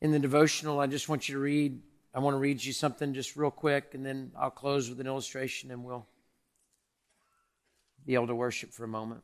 In 0.00 0.12
the 0.12 0.18
devotional, 0.18 0.80
I 0.80 0.86
just 0.86 1.08
want 1.08 1.28
you 1.28 1.34
to 1.34 1.40
read, 1.40 1.80
I 2.14 2.20
want 2.20 2.34
to 2.34 2.38
read 2.38 2.62
you 2.62 2.72
something 2.72 3.14
just 3.14 3.36
real 3.36 3.50
quick, 3.50 3.94
and 3.94 4.04
then 4.04 4.32
I'll 4.38 4.50
close 4.50 4.88
with 4.88 5.00
an 5.00 5.06
illustration 5.06 5.70
and 5.70 5.84
we'll 5.84 6.06
be 8.06 8.14
able 8.14 8.26
to 8.26 8.34
worship 8.34 8.72
for 8.72 8.84
a 8.84 8.88
moment. 8.88 9.22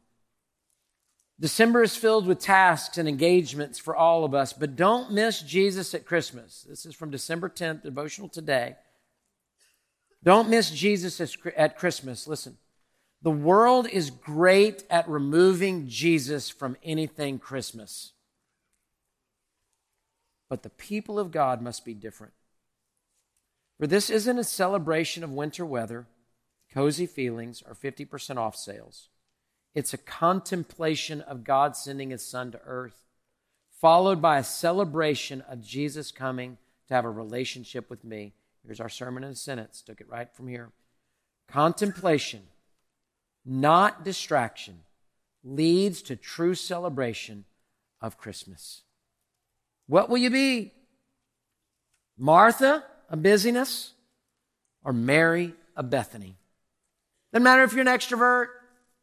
December 1.41 1.83
is 1.83 1.97
filled 1.97 2.27
with 2.27 2.41
tasks 2.41 2.99
and 2.99 3.09
engagements 3.09 3.79
for 3.79 3.95
all 3.95 4.25
of 4.25 4.35
us, 4.35 4.53
but 4.53 4.75
don't 4.75 5.13
miss 5.13 5.41
Jesus 5.41 5.95
at 5.95 6.05
Christmas. 6.05 6.67
This 6.69 6.85
is 6.85 6.95
from 6.95 7.11
December 7.11 7.49
10th, 7.49 7.85
devotional 7.85 8.29
today. 8.29 8.77
Don't 10.25 10.51
miss 10.51 10.71
Jesus 10.71 11.21
at 11.57 11.79
Christmas. 11.79 12.27
Listen, 12.27 12.59
the 13.23 13.31
world 13.31 13.89
is 13.89 14.11
great 14.11 14.83
at 14.91 15.09
removing 15.09 15.89
Jesus 15.89 16.51
from 16.51 16.77
anything 16.83 17.39
Christmas. 17.39 18.13
But 20.49 20.65
the 20.65 20.71
people 20.71 21.21
of 21.21 21.31
God 21.31 21.63
must 21.63 21.85
be 21.85 21.95
different. 21.95 22.33
For 23.79 23.87
this 23.87 24.11
isn't 24.11 24.39
a 24.39 24.45
celebration 24.45 25.23
of 25.23 25.31
winter 25.31 25.65
weather 25.65 26.07
cozy 26.73 27.07
feelings, 27.07 27.63
or 27.67 27.75
50% 27.75 28.37
off 28.37 28.57
sales. 28.57 29.09
It's 29.75 29.95
a 29.95 29.99
contemplation 29.99 31.21
of 31.21 31.45
God 31.45 31.77
sending 31.77 32.11
his 32.11 32.25
son 32.25 32.53
to 32.53 32.61
earth, 32.65 33.07
followed 33.71 34.21
by 34.21 34.39
a 34.39 34.45
celebration 34.45 35.43
of 35.43 35.63
Jesus 35.63 36.11
coming 36.11 36.59
to 36.89 36.95
have 36.95 37.05
a 37.05 37.11
relationship 37.11 37.89
with 37.89 38.05
me. 38.05 38.33
Here's 38.65 38.81
our 38.81 38.89
sermon 38.89 39.25
in 39.25 39.31
a 39.31 39.37
sentence. 39.37 39.83
Took 39.83 40.01
it 40.01 40.09
right 40.09 40.29
from 40.35 40.49
here. 40.49 40.71
Contemplation, 41.49 42.43
not 43.45 44.05
distraction, 44.05 44.81
leads 45.45 46.03
to 46.03 46.17
true 46.17 46.55
celebration 46.55 47.45
of 48.01 48.19
Christmas. 48.19 48.83
What 49.87 50.11
will 50.11 50.19
you 50.19 50.31
be? 50.31 50.73
Martha, 52.19 52.85
a 53.09 53.17
busyness, 53.17 53.93
or 54.85 54.93
Mary, 54.93 55.55
a 55.77 55.83
Bethany? 55.83 56.37
Doesn't 57.33 57.45
matter 57.45 57.63
if 57.63 57.73
you're 57.73 57.83
an 57.83 57.87
extrovert. 57.87 58.47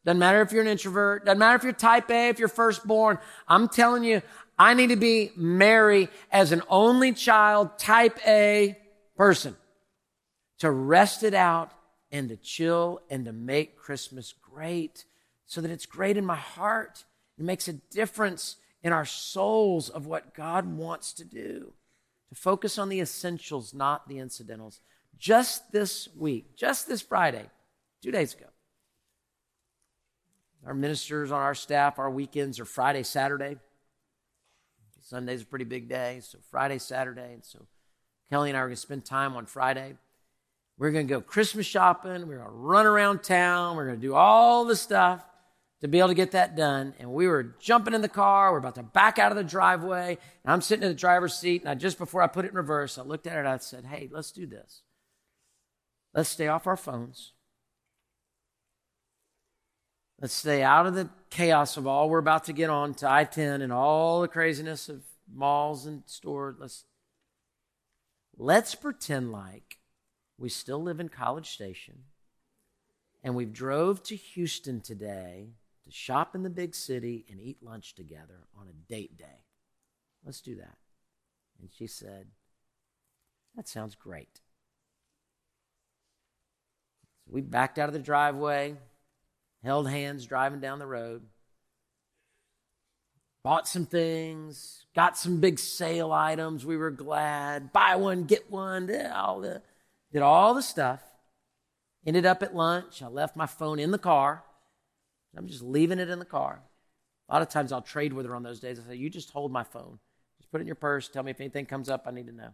Doesn't 0.04 0.18
matter 0.18 0.40
if 0.40 0.52
you're 0.52 0.62
an 0.62 0.68
introvert. 0.68 1.24
Doesn't 1.24 1.38
matter 1.38 1.56
if 1.56 1.64
you're 1.64 1.72
type 1.72 2.10
A, 2.10 2.28
if 2.28 2.38
you're 2.38 2.48
firstborn. 2.48 3.18
I'm 3.48 3.68
telling 3.68 4.04
you, 4.04 4.22
I 4.58 4.74
need 4.74 4.88
to 4.88 4.96
be 4.96 5.32
Mary 5.36 6.08
as 6.30 6.52
an 6.52 6.62
only 6.68 7.12
child, 7.12 7.78
type 7.78 8.18
A 8.26 8.78
person 9.16 9.56
to 10.58 10.70
rest 10.70 11.22
it 11.22 11.34
out 11.34 11.72
and 12.10 12.28
to 12.28 12.36
chill 12.36 13.00
and 13.10 13.24
to 13.24 13.32
make 13.32 13.76
Christmas 13.76 14.32
great 14.32 15.04
so 15.44 15.60
that 15.60 15.70
it's 15.70 15.86
great 15.86 16.16
in 16.16 16.24
my 16.24 16.36
heart. 16.36 17.04
It 17.38 17.44
makes 17.44 17.68
a 17.68 17.74
difference 17.74 18.56
in 18.82 18.92
our 18.92 19.04
souls 19.04 19.88
of 19.88 20.06
what 20.06 20.34
God 20.34 20.66
wants 20.66 21.12
to 21.14 21.24
do. 21.24 21.72
to 22.28 22.34
focus 22.34 22.78
on 22.78 22.88
the 22.88 23.00
essentials, 23.00 23.72
not 23.72 24.08
the 24.08 24.18
incidentals. 24.18 24.80
Just 25.18 25.72
this 25.72 26.08
week, 26.16 26.56
just 26.56 26.88
this 26.88 27.02
Friday, 27.02 27.46
two 28.06 28.12
days 28.12 28.34
ago, 28.34 28.46
our 30.64 30.74
ministers 30.74 31.32
on 31.32 31.42
our 31.42 31.56
staff, 31.56 31.98
our 31.98 32.08
weekends 32.08 32.60
are 32.60 32.64
Friday, 32.64 33.02
Saturday. 33.02 33.56
Sunday's 35.00 35.42
a 35.42 35.44
pretty 35.44 35.64
big 35.64 35.88
day, 35.88 36.20
so 36.22 36.38
Friday, 36.48 36.78
Saturday. 36.78 37.32
And 37.32 37.44
so 37.44 37.66
Kelly 38.30 38.50
and 38.50 38.56
I 38.56 38.60
are 38.60 38.66
going 38.66 38.76
to 38.76 38.80
spend 38.80 39.04
time 39.04 39.34
on 39.34 39.46
Friday. 39.46 39.94
We're 40.78 40.92
going 40.92 41.08
to 41.08 41.14
go 41.14 41.20
Christmas 41.20 41.66
shopping. 41.66 42.28
We're 42.28 42.36
going 42.36 42.48
to 42.48 42.54
run 42.54 42.86
around 42.86 43.24
town. 43.24 43.74
We're 43.74 43.86
going 43.86 44.00
to 44.00 44.06
do 44.06 44.14
all 44.14 44.64
the 44.64 44.76
stuff 44.76 45.24
to 45.80 45.88
be 45.88 45.98
able 45.98 46.08
to 46.08 46.14
get 46.14 46.30
that 46.30 46.54
done. 46.54 46.94
And 47.00 47.12
we 47.12 47.26
were 47.26 47.56
jumping 47.58 47.92
in 47.92 48.02
the 48.02 48.08
car. 48.08 48.52
We're 48.52 48.58
about 48.58 48.76
to 48.76 48.84
back 48.84 49.18
out 49.18 49.32
of 49.32 49.36
the 49.36 49.42
driveway. 49.42 50.16
And 50.44 50.52
I'm 50.52 50.60
sitting 50.60 50.84
in 50.84 50.90
the 50.90 50.94
driver's 50.94 51.34
seat. 51.34 51.62
And 51.62 51.70
I, 51.70 51.74
just 51.74 51.98
before 51.98 52.22
I 52.22 52.28
put 52.28 52.44
it 52.44 52.50
in 52.50 52.54
reverse, 52.54 52.98
I 52.98 53.02
looked 53.02 53.26
at 53.26 53.36
it. 53.36 53.46
I 53.46 53.56
said, 53.56 53.84
hey, 53.84 54.08
let's 54.12 54.30
do 54.30 54.46
this. 54.46 54.82
Let's 56.14 56.28
stay 56.28 56.46
off 56.46 56.68
our 56.68 56.76
phones. 56.76 57.32
Let's 60.20 60.32
stay 60.32 60.62
out 60.62 60.86
of 60.86 60.94
the 60.94 61.10
chaos 61.28 61.76
of 61.76 61.86
all 61.86 62.08
we're 62.08 62.18
about 62.18 62.44
to 62.44 62.54
get 62.54 62.70
on 62.70 62.94
to 62.94 63.10
I 63.10 63.24
10 63.24 63.60
and 63.60 63.72
all 63.72 64.22
the 64.22 64.28
craziness 64.28 64.88
of 64.88 65.02
malls 65.32 65.84
and 65.84 66.02
stores. 66.06 66.56
Let's, 66.58 66.84
let's 68.38 68.74
pretend 68.74 69.30
like 69.30 69.78
we 70.38 70.48
still 70.48 70.82
live 70.82 71.00
in 71.00 71.10
College 71.10 71.50
Station 71.50 72.04
and 73.22 73.34
we've 73.34 73.52
drove 73.52 74.02
to 74.04 74.16
Houston 74.16 74.80
today 74.80 75.48
to 75.84 75.90
shop 75.90 76.34
in 76.34 76.42
the 76.42 76.50
big 76.50 76.74
city 76.74 77.26
and 77.28 77.40
eat 77.40 77.62
lunch 77.62 77.94
together 77.94 78.46
on 78.58 78.68
a 78.68 78.92
date 78.92 79.18
day. 79.18 79.44
Let's 80.24 80.40
do 80.40 80.56
that. 80.56 80.76
And 81.60 81.68
she 81.76 81.86
said, 81.86 82.28
That 83.54 83.68
sounds 83.68 83.94
great. 83.94 84.40
So 87.24 87.32
we 87.34 87.42
backed 87.42 87.78
out 87.78 87.88
of 87.88 87.92
the 87.92 87.98
driveway 87.98 88.76
held 89.66 89.90
hands 89.90 90.24
driving 90.24 90.60
down 90.60 90.78
the 90.78 90.86
road, 90.86 91.22
bought 93.42 93.66
some 93.68 93.84
things, 93.84 94.86
got 94.94 95.18
some 95.18 95.40
big 95.40 95.58
sale 95.58 96.12
items. 96.12 96.64
We 96.64 96.76
were 96.76 96.90
glad. 96.90 97.72
Buy 97.72 97.96
one, 97.96 98.24
get 98.24 98.50
one, 98.50 98.86
did 98.86 99.06
all 99.06 99.40
the, 99.40 99.62
did 100.12 100.22
all 100.22 100.54
the 100.54 100.62
stuff. 100.62 101.02
Ended 102.06 102.24
up 102.24 102.42
at 102.44 102.54
lunch. 102.54 103.02
I 103.02 103.08
left 103.08 103.36
my 103.36 103.46
phone 103.46 103.80
in 103.80 103.90
the 103.90 103.98
car. 103.98 104.44
I'm 105.36 105.48
just 105.48 105.62
leaving 105.62 105.98
it 105.98 106.08
in 106.08 106.20
the 106.20 106.24
car. 106.24 106.62
A 107.28 107.32
lot 107.32 107.42
of 107.42 107.48
times 107.48 107.72
I'll 107.72 107.82
trade 107.82 108.12
with 108.12 108.24
her 108.26 108.34
on 108.36 108.44
those 108.44 108.60
days. 108.60 108.78
I 108.78 108.88
say, 108.88 108.96
You 108.96 109.10
just 109.10 109.30
hold 109.30 109.50
my 109.50 109.64
phone. 109.64 109.98
Just 110.38 110.50
put 110.52 110.60
it 110.60 110.62
in 110.62 110.66
your 110.68 110.76
purse. 110.76 111.08
Tell 111.08 111.24
me 111.24 111.32
if 111.32 111.40
anything 111.40 111.66
comes 111.66 111.88
up 111.88 112.04
I 112.06 112.12
need 112.12 112.28
to 112.28 112.32
know. 112.32 112.50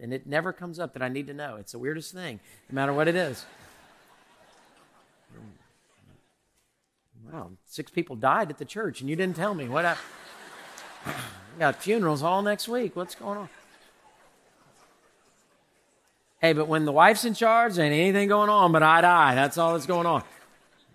and 0.00 0.12
it 0.12 0.26
never 0.26 0.52
comes 0.52 0.78
up 0.78 0.92
that 0.92 1.02
I 1.02 1.08
need 1.08 1.28
to 1.28 1.34
know. 1.34 1.56
It's 1.56 1.72
the 1.72 1.78
weirdest 1.78 2.12
thing, 2.12 2.40
no 2.68 2.74
matter 2.74 2.92
what 2.92 3.08
it 3.08 3.16
is. 3.16 3.46
Wow, 7.32 7.50
six 7.64 7.90
people 7.90 8.16
died 8.16 8.50
at 8.50 8.58
the 8.58 8.64
church 8.64 9.00
and 9.00 9.10
you 9.10 9.16
didn't 9.16 9.36
tell 9.36 9.54
me. 9.54 9.68
What 9.68 9.84
I, 9.84 9.96
got 11.58 11.82
funerals 11.82 12.22
all 12.22 12.42
next 12.42 12.68
week. 12.68 12.94
What's 12.94 13.14
going 13.14 13.38
on? 13.38 13.48
Hey, 16.40 16.52
but 16.52 16.68
when 16.68 16.84
the 16.84 16.92
wife's 16.92 17.24
in 17.24 17.34
charge, 17.34 17.78
ain't 17.78 17.92
anything 17.92 18.28
going 18.28 18.50
on 18.50 18.70
but 18.70 18.82
I 18.82 19.00
die. 19.00 19.34
That's 19.34 19.58
all 19.58 19.72
that's 19.72 19.86
going 19.86 20.06
on. 20.06 20.22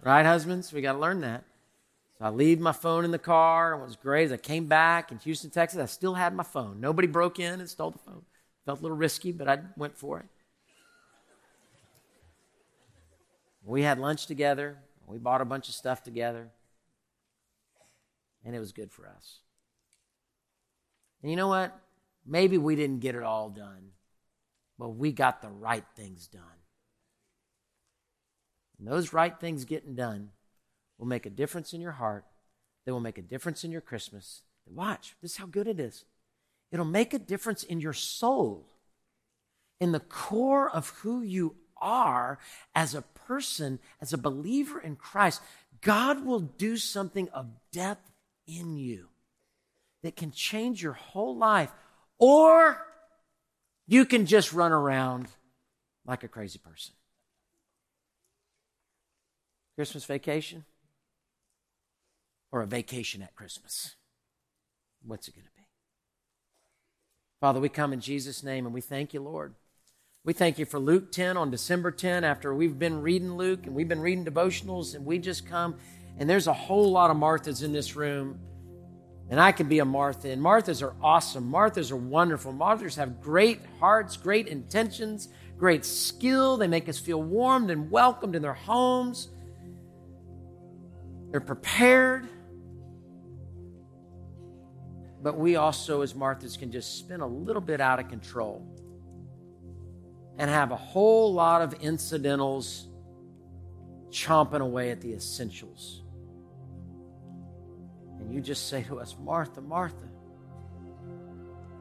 Right, 0.03 0.25
husbands? 0.25 0.71
We 0.71 0.81
got 0.81 0.93
to 0.93 0.99
learn 0.99 1.21
that. 1.21 1.43
So 2.17 2.25
I 2.25 2.29
leave 2.29 2.59
my 2.59 2.71
phone 2.71 3.05
in 3.05 3.11
the 3.11 3.19
car. 3.19 3.73
It 3.73 3.83
was 3.83 3.95
great. 3.95 4.25
As 4.25 4.31
I 4.31 4.37
came 4.37 4.67
back 4.67 5.11
in 5.11 5.17
Houston, 5.19 5.49
Texas, 5.49 5.79
I 5.79 5.85
still 5.85 6.13
had 6.13 6.33
my 6.33 6.43
phone. 6.43 6.79
Nobody 6.79 7.07
broke 7.07 7.39
in 7.39 7.59
and 7.59 7.69
stole 7.69 7.91
the 7.91 7.99
phone. 7.99 8.23
Felt 8.65 8.79
a 8.79 8.81
little 8.81 8.97
risky, 8.97 9.31
but 9.31 9.47
I 9.47 9.59
went 9.75 9.97
for 9.97 10.19
it. 10.19 10.25
We 13.63 13.83
had 13.83 13.99
lunch 13.99 14.25
together. 14.25 14.77
We 15.11 15.17
bought 15.17 15.41
a 15.41 15.45
bunch 15.45 15.67
of 15.67 15.75
stuff 15.75 16.03
together, 16.03 16.49
and 18.45 18.55
it 18.55 18.59
was 18.59 18.71
good 18.71 18.91
for 18.91 19.07
us. 19.07 19.39
And 21.21 21.29
you 21.29 21.35
know 21.35 21.49
what? 21.49 21.77
Maybe 22.25 22.57
we 22.57 22.75
didn't 22.75 23.01
get 23.01 23.15
it 23.15 23.23
all 23.23 23.49
done, 23.49 23.89
but 24.79 24.89
we 24.89 25.11
got 25.11 25.41
the 25.41 25.49
right 25.49 25.83
things 25.95 26.27
done. 26.27 26.41
And 28.79 28.87
those 28.87 29.13
right 29.13 29.37
things 29.39 29.65
getting 29.65 29.95
done 29.95 30.29
will 30.97 31.07
make 31.07 31.25
a 31.25 31.29
difference 31.29 31.73
in 31.73 31.81
your 31.81 31.91
heart. 31.91 32.25
They 32.85 32.91
will 32.91 32.99
make 32.99 33.17
a 33.17 33.23
difference 33.23 33.63
in 33.63 33.71
your 33.71 33.81
Christmas. 33.81 34.41
Watch, 34.65 35.15
this 35.21 35.31
is 35.31 35.37
how 35.37 35.45
good 35.45 35.67
it 35.67 35.79
is. 35.79 36.05
It'll 36.71 36.85
make 36.85 37.13
a 37.13 37.19
difference 37.19 37.63
in 37.63 37.81
your 37.81 37.93
soul, 37.93 38.65
in 39.79 39.91
the 39.91 39.99
core 39.99 40.69
of 40.69 40.89
who 40.89 41.21
you 41.21 41.55
are 41.81 42.39
as 42.73 42.95
a 42.95 43.01
person, 43.31 43.79
as 44.01 44.11
a 44.11 44.17
believer 44.17 44.77
in 44.77 44.97
Christ, 44.97 45.41
God 45.79 46.25
will 46.25 46.41
do 46.41 46.75
something 46.75 47.29
of 47.29 47.47
depth 47.71 48.11
in 48.45 48.75
you 48.75 49.07
that 50.03 50.17
can 50.17 50.33
change 50.33 50.83
your 50.83 50.91
whole 50.91 51.37
life. 51.37 51.71
Or 52.17 52.85
you 53.87 54.03
can 54.03 54.25
just 54.25 54.51
run 54.51 54.73
around 54.73 55.29
like 56.05 56.25
a 56.25 56.27
crazy 56.27 56.59
person. 56.59 56.93
Christmas 59.77 60.03
vacation 60.03 60.65
or 62.51 62.61
a 62.61 62.67
vacation 62.67 63.21
at 63.21 63.33
Christmas? 63.33 63.95
What's 65.05 65.29
it 65.29 65.35
going 65.35 65.47
to 65.47 65.51
be? 65.55 65.67
Father, 67.39 67.61
we 67.61 67.69
come 67.69 67.93
in 67.93 68.01
Jesus' 68.01 68.43
name 68.43 68.65
and 68.65 68.73
we 68.75 68.81
thank 68.81 69.13
you, 69.13 69.21
Lord. 69.21 69.55
We 70.23 70.33
thank 70.33 70.59
you 70.59 70.65
for 70.65 70.77
Luke 70.77 71.11
10 71.11 71.35
on 71.35 71.49
December 71.49 71.89
10 71.89 72.23
after 72.23 72.53
we've 72.53 72.77
been 72.77 73.01
reading 73.01 73.37
Luke 73.37 73.65
and 73.65 73.73
we've 73.73 73.87
been 73.87 74.01
reading 74.01 74.23
devotionals 74.23 74.93
and 74.93 75.03
we 75.03 75.17
just 75.17 75.47
come 75.47 75.77
and 76.19 76.29
there's 76.29 76.45
a 76.45 76.53
whole 76.53 76.91
lot 76.91 77.09
of 77.09 77.17
Marthas 77.17 77.63
in 77.63 77.73
this 77.73 77.95
room. 77.95 78.39
And 79.31 79.39
I 79.39 79.51
can 79.51 79.67
be 79.67 79.79
a 79.79 79.85
Martha. 79.85 80.29
And 80.29 80.39
Marthas 80.39 80.83
are 80.83 80.93
awesome. 81.01 81.51
Marthas 81.51 81.91
are 81.91 81.95
wonderful. 81.95 82.53
Marthas 82.53 82.97
have 82.97 83.19
great 83.19 83.61
hearts, 83.79 84.15
great 84.15 84.47
intentions, 84.47 85.29
great 85.57 85.83
skill. 85.83 86.55
They 86.55 86.67
make 86.67 86.87
us 86.87 86.99
feel 86.99 87.23
warmed 87.23 87.71
and 87.71 87.89
welcomed 87.89 88.35
in 88.35 88.43
their 88.43 88.53
homes. 88.53 89.29
They're 91.31 91.39
prepared. 91.39 92.29
But 95.23 95.35
we 95.35 95.55
also, 95.55 96.01
as 96.01 96.13
Marthas, 96.13 96.59
can 96.59 96.71
just 96.71 96.99
spin 96.99 97.21
a 97.21 97.27
little 97.27 97.61
bit 97.61 97.81
out 97.81 97.99
of 97.99 98.07
control 98.07 98.70
and 100.37 100.49
have 100.49 100.71
a 100.71 100.75
whole 100.75 101.33
lot 101.33 101.61
of 101.61 101.73
incidentals 101.75 102.87
chomping 104.09 104.61
away 104.61 104.91
at 104.91 105.01
the 105.01 105.13
essentials. 105.13 106.03
And 108.19 108.33
you 108.33 108.41
just 108.41 108.69
say 108.69 108.83
to 108.83 108.99
us, 108.99 109.15
Martha, 109.19 109.61
Martha, 109.61 110.07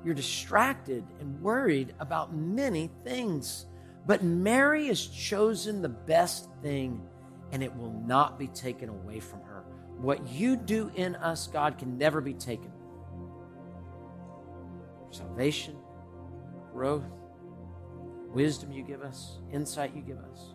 you're 0.04 0.14
distracted 0.14 1.04
and 1.20 1.40
worried 1.40 1.94
about 2.00 2.34
many 2.34 2.90
things. 3.04 3.66
But 4.06 4.22
Mary 4.22 4.86
has 4.86 5.06
chosen 5.06 5.82
the 5.82 5.90
best 5.90 6.48
thing, 6.62 7.02
and 7.52 7.62
it 7.62 7.74
will 7.76 7.92
not 8.06 8.38
be 8.38 8.46
taken 8.48 8.88
away 8.88 9.20
from 9.20 9.40
her. 9.42 9.64
What 9.98 10.26
you 10.28 10.56
do 10.56 10.90
in 10.94 11.14
us, 11.16 11.46
God, 11.46 11.76
can 11.76 11.98
never 11.98 12.22
be 12.22 12.32
taken. 12.32 12.72
Salvation, 15.10 15.76
growth, 16.72 17.04
wisdom 18.32 18.72
you 18.72 18.82
give 18.82 19.02
us, 19.02 19.38
insight 19.52 19.94
you 19.94 20.02
give 20.02 20.18
us. 20.18 20.54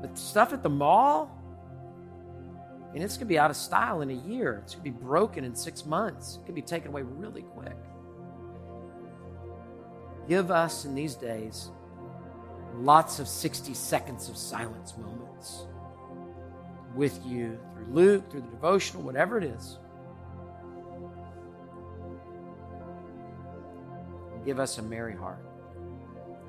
But 0.00 0.18
stuff 0.18 0.52
at 0.52 0.62
the 0.62 0.70
mall, 0.70 1.40
and 2.94 3.02
it's 3.02 3.16
going 3.16 3.26
to 3.26 3.32
be 3.32 3.38
out 3.38 3.50
of 3.50 3.56
style 3.56 4.02
in 4.02 4.10
a 4.10 4.14
year. 4.14 4.60
It's 4.62 4.74
going 4.74 4.84
to 4.84 4.98
be 4.98 5.04
broken 5.04 5.44
in 5.44 5.54
six 5.54 5.84
months. 5.84 6.36
It 6.36 6.46
could 6.46 6.54
be 6.54 6.62
taken 6.62 6.88
away 6.88 7.02
really 7.02 7.42
quick. 7.42 7.76
Give 10.28 10.50
us 10.50 10.84
in 10.84 10.94
these 10.94 11.14
days 11.14 11.70
lots 12.76 13.18
of 13.18 13.28
60 13.28 13.74
seconds 13.74 14.28
of 14.28 14.36
silence 14.36 14.96
moments 14.96 15.66
with 16.94 17.20
you 17.26 17.58
through 17.72 17.86
Luke, 17.92 18.30
through 18.30 18.42
the 18.42 18.48
devotional, 18.48 19.02
whatever 19.02 19.38
it 19.38 19.44
is. 19.44 19.78
Give 24.44 24.60
us 24.60 24.78
a 24.78 24.82
Mary 24.82 25.16
heart 25.16 25.44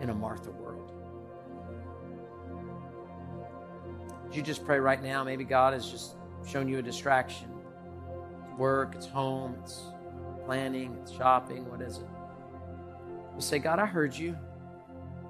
in 0.02 0.10
a 0.10 0.14
Martha 0.14 0.52
world. 0.52 0.92
Would 4.24 4.36
you 4.36 4.42
just 4.42 4.66
pray 4.66 4.80
right 4.80 5.02
now? 5.02 5.24
Maybe 5.24 5.44
God 5.44 5.74
has 5.74 5.90
just 5.90 6.16
shown 6.46 6.68
you 6.68 6.80
a 6.80 6.82
distraction. 6.82 7.48
It's 8.44 8.58
work, 8.58 8.96
it's 8.96 9.06
home, 9.06 9.56
it's 9.64 9.84
planning, 10.46 10.98
it's 11.02 11.12
shopping. 11.12 11.70
What 11.70 11.82
is 11.82 11.98
it? 11.98 12.08
Just 13.36 13.50
say, 13.50 13.60
God, 13.60 13.80
I 13.80 13.86
heard 13.86 14.16
you. 14.16 14.38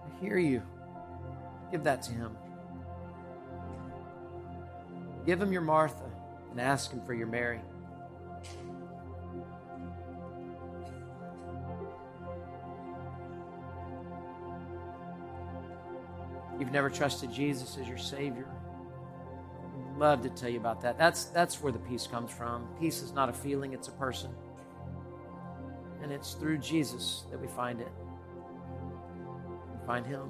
I 0.03 0.20
hear 0.20 0.38
you. 0.38 0.61
Give 1.72 1.84
that 1.84 2.01
to 2.03 2.11
Him. 2.11 2.38
Give 5.26 5.41
Him 5.41 5.51
your 5.51 5.61
Martha 5.61 6.05
and 6.51 6.61
ask 6.61 6.91
Him 6.91 7.01
for 7.05 7.13
your 7.13 7.28
Mary. 7.28 7.61
Never 16.76 16.89
trusted 16.89 17.32
Jesus 17.32 17.78
as 17.80 17.88
your 17.88 17.97
Savior, 17.97 18.49
I'd 19.93 19.97
love 19.97 20.21
to 20.23 20.30
tell 20.30 20.49
you 20.49 20.59
about 20.59 20.82
that. 20.82 20.97
That's, 20.97 21.23
that's 21.26 21.63
where 21.63 21.71
the 21.71 21.80
peace 21.80 22.05
comes 22.05 22.34
from. 22.34 22.67
Peace 22.82 23.01
is 23.01 23.13
not 23.13 23.30
a 23.30 23.34
feeling, 23.34 23.71
it's 23.71 23.88
a 23.88 23.93
person. 23.93 24.30
And 26.03 26.11
it's 26.11 26.34
through 26.34 26.57
Jesus 26.57 27.23
that 27.32 27.39
we 27.39 27.47
find 27.47 27.80
it. 27.80 27.88
We 29.71 29.88
find 29.88 30.05
Him, 30.05 30.28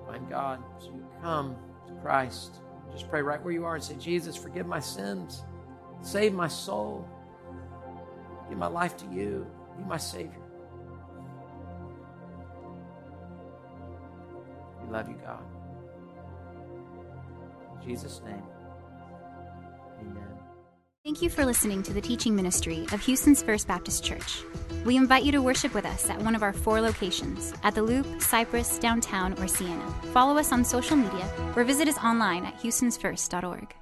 we 0.00 0.12
find 0.12 0.30
God. 0.30 0.62
So 0.78 0.86
you 0.86 1.06
come 1.20 1.56
to 1.88 1.92
Christ. 2.00 2.54
Just 2.90 3.10
pray 3.10 3.20
right 3.20 3.42
where 3.42 3.52
you 3.52 3.66
are 3.66 3.74
and 3.74 3.84
say, 3.84 3.96
Jesus, 3.96 4.36
forgive 4.36 4.66
my 4.66 4.80
sins, 4.80 5.44
save 6.00 6.32
my 6.32 6.48
soul, 6.48 7.06
give 8.48 8.56
my 8.56 8.66
life 8.66 8.96
to 8.96 9.04
you, 9.12 9.46
be 9.76 9.84
my 9.84 9.98
Savior. 9.98 10.43
Jesus' 17.84 18.20
name, 18.24 18.42
amen. 20.00 20.24
Thank 21.04 21.20
you 21.20 21.28
for 21.28 21.44
listening 21.44 21.82
to 21.82 21.92
the 21.92 22.00
teaching 22.00 22.34
ministry 22.34 22.86
of 22.92 23.00
Houston's 23.02 23.42
First 23.42 23.68
Baptist 23.68 24.02
Church. 24.02 24.42
We 24.86 24.96
invite 24.96 25.24
you 25.24 25.32
to 25.32 25.42
worship 25.42 25.74
with 25.74 25.84
us 25.84 26.08
at 26.08 26.18
one 26.20 26.34
of 26.34 26.42
our 26.42 26.54
four 26.54 26.80
locations 26.80 27.52
at 27.62 27.74
the 27.74 27.82
Loop, 27.82 28.06
Cypress, 28.22 28.78
Downtown, 28.78 29.34
or 29.38 29.46
Sienna. 29.46 29.86
Follow 30.14 30.38
us 30.38 30.50
on 30.50 30.64
social 30.64 30.96
media 30.96 31.30
or 31.56 31.64
visit 31.64 31.88
us 31.88 31.98
online 31.98 32.46
at 32.46 32.58
houstonsfirst.org. 32.58 33.74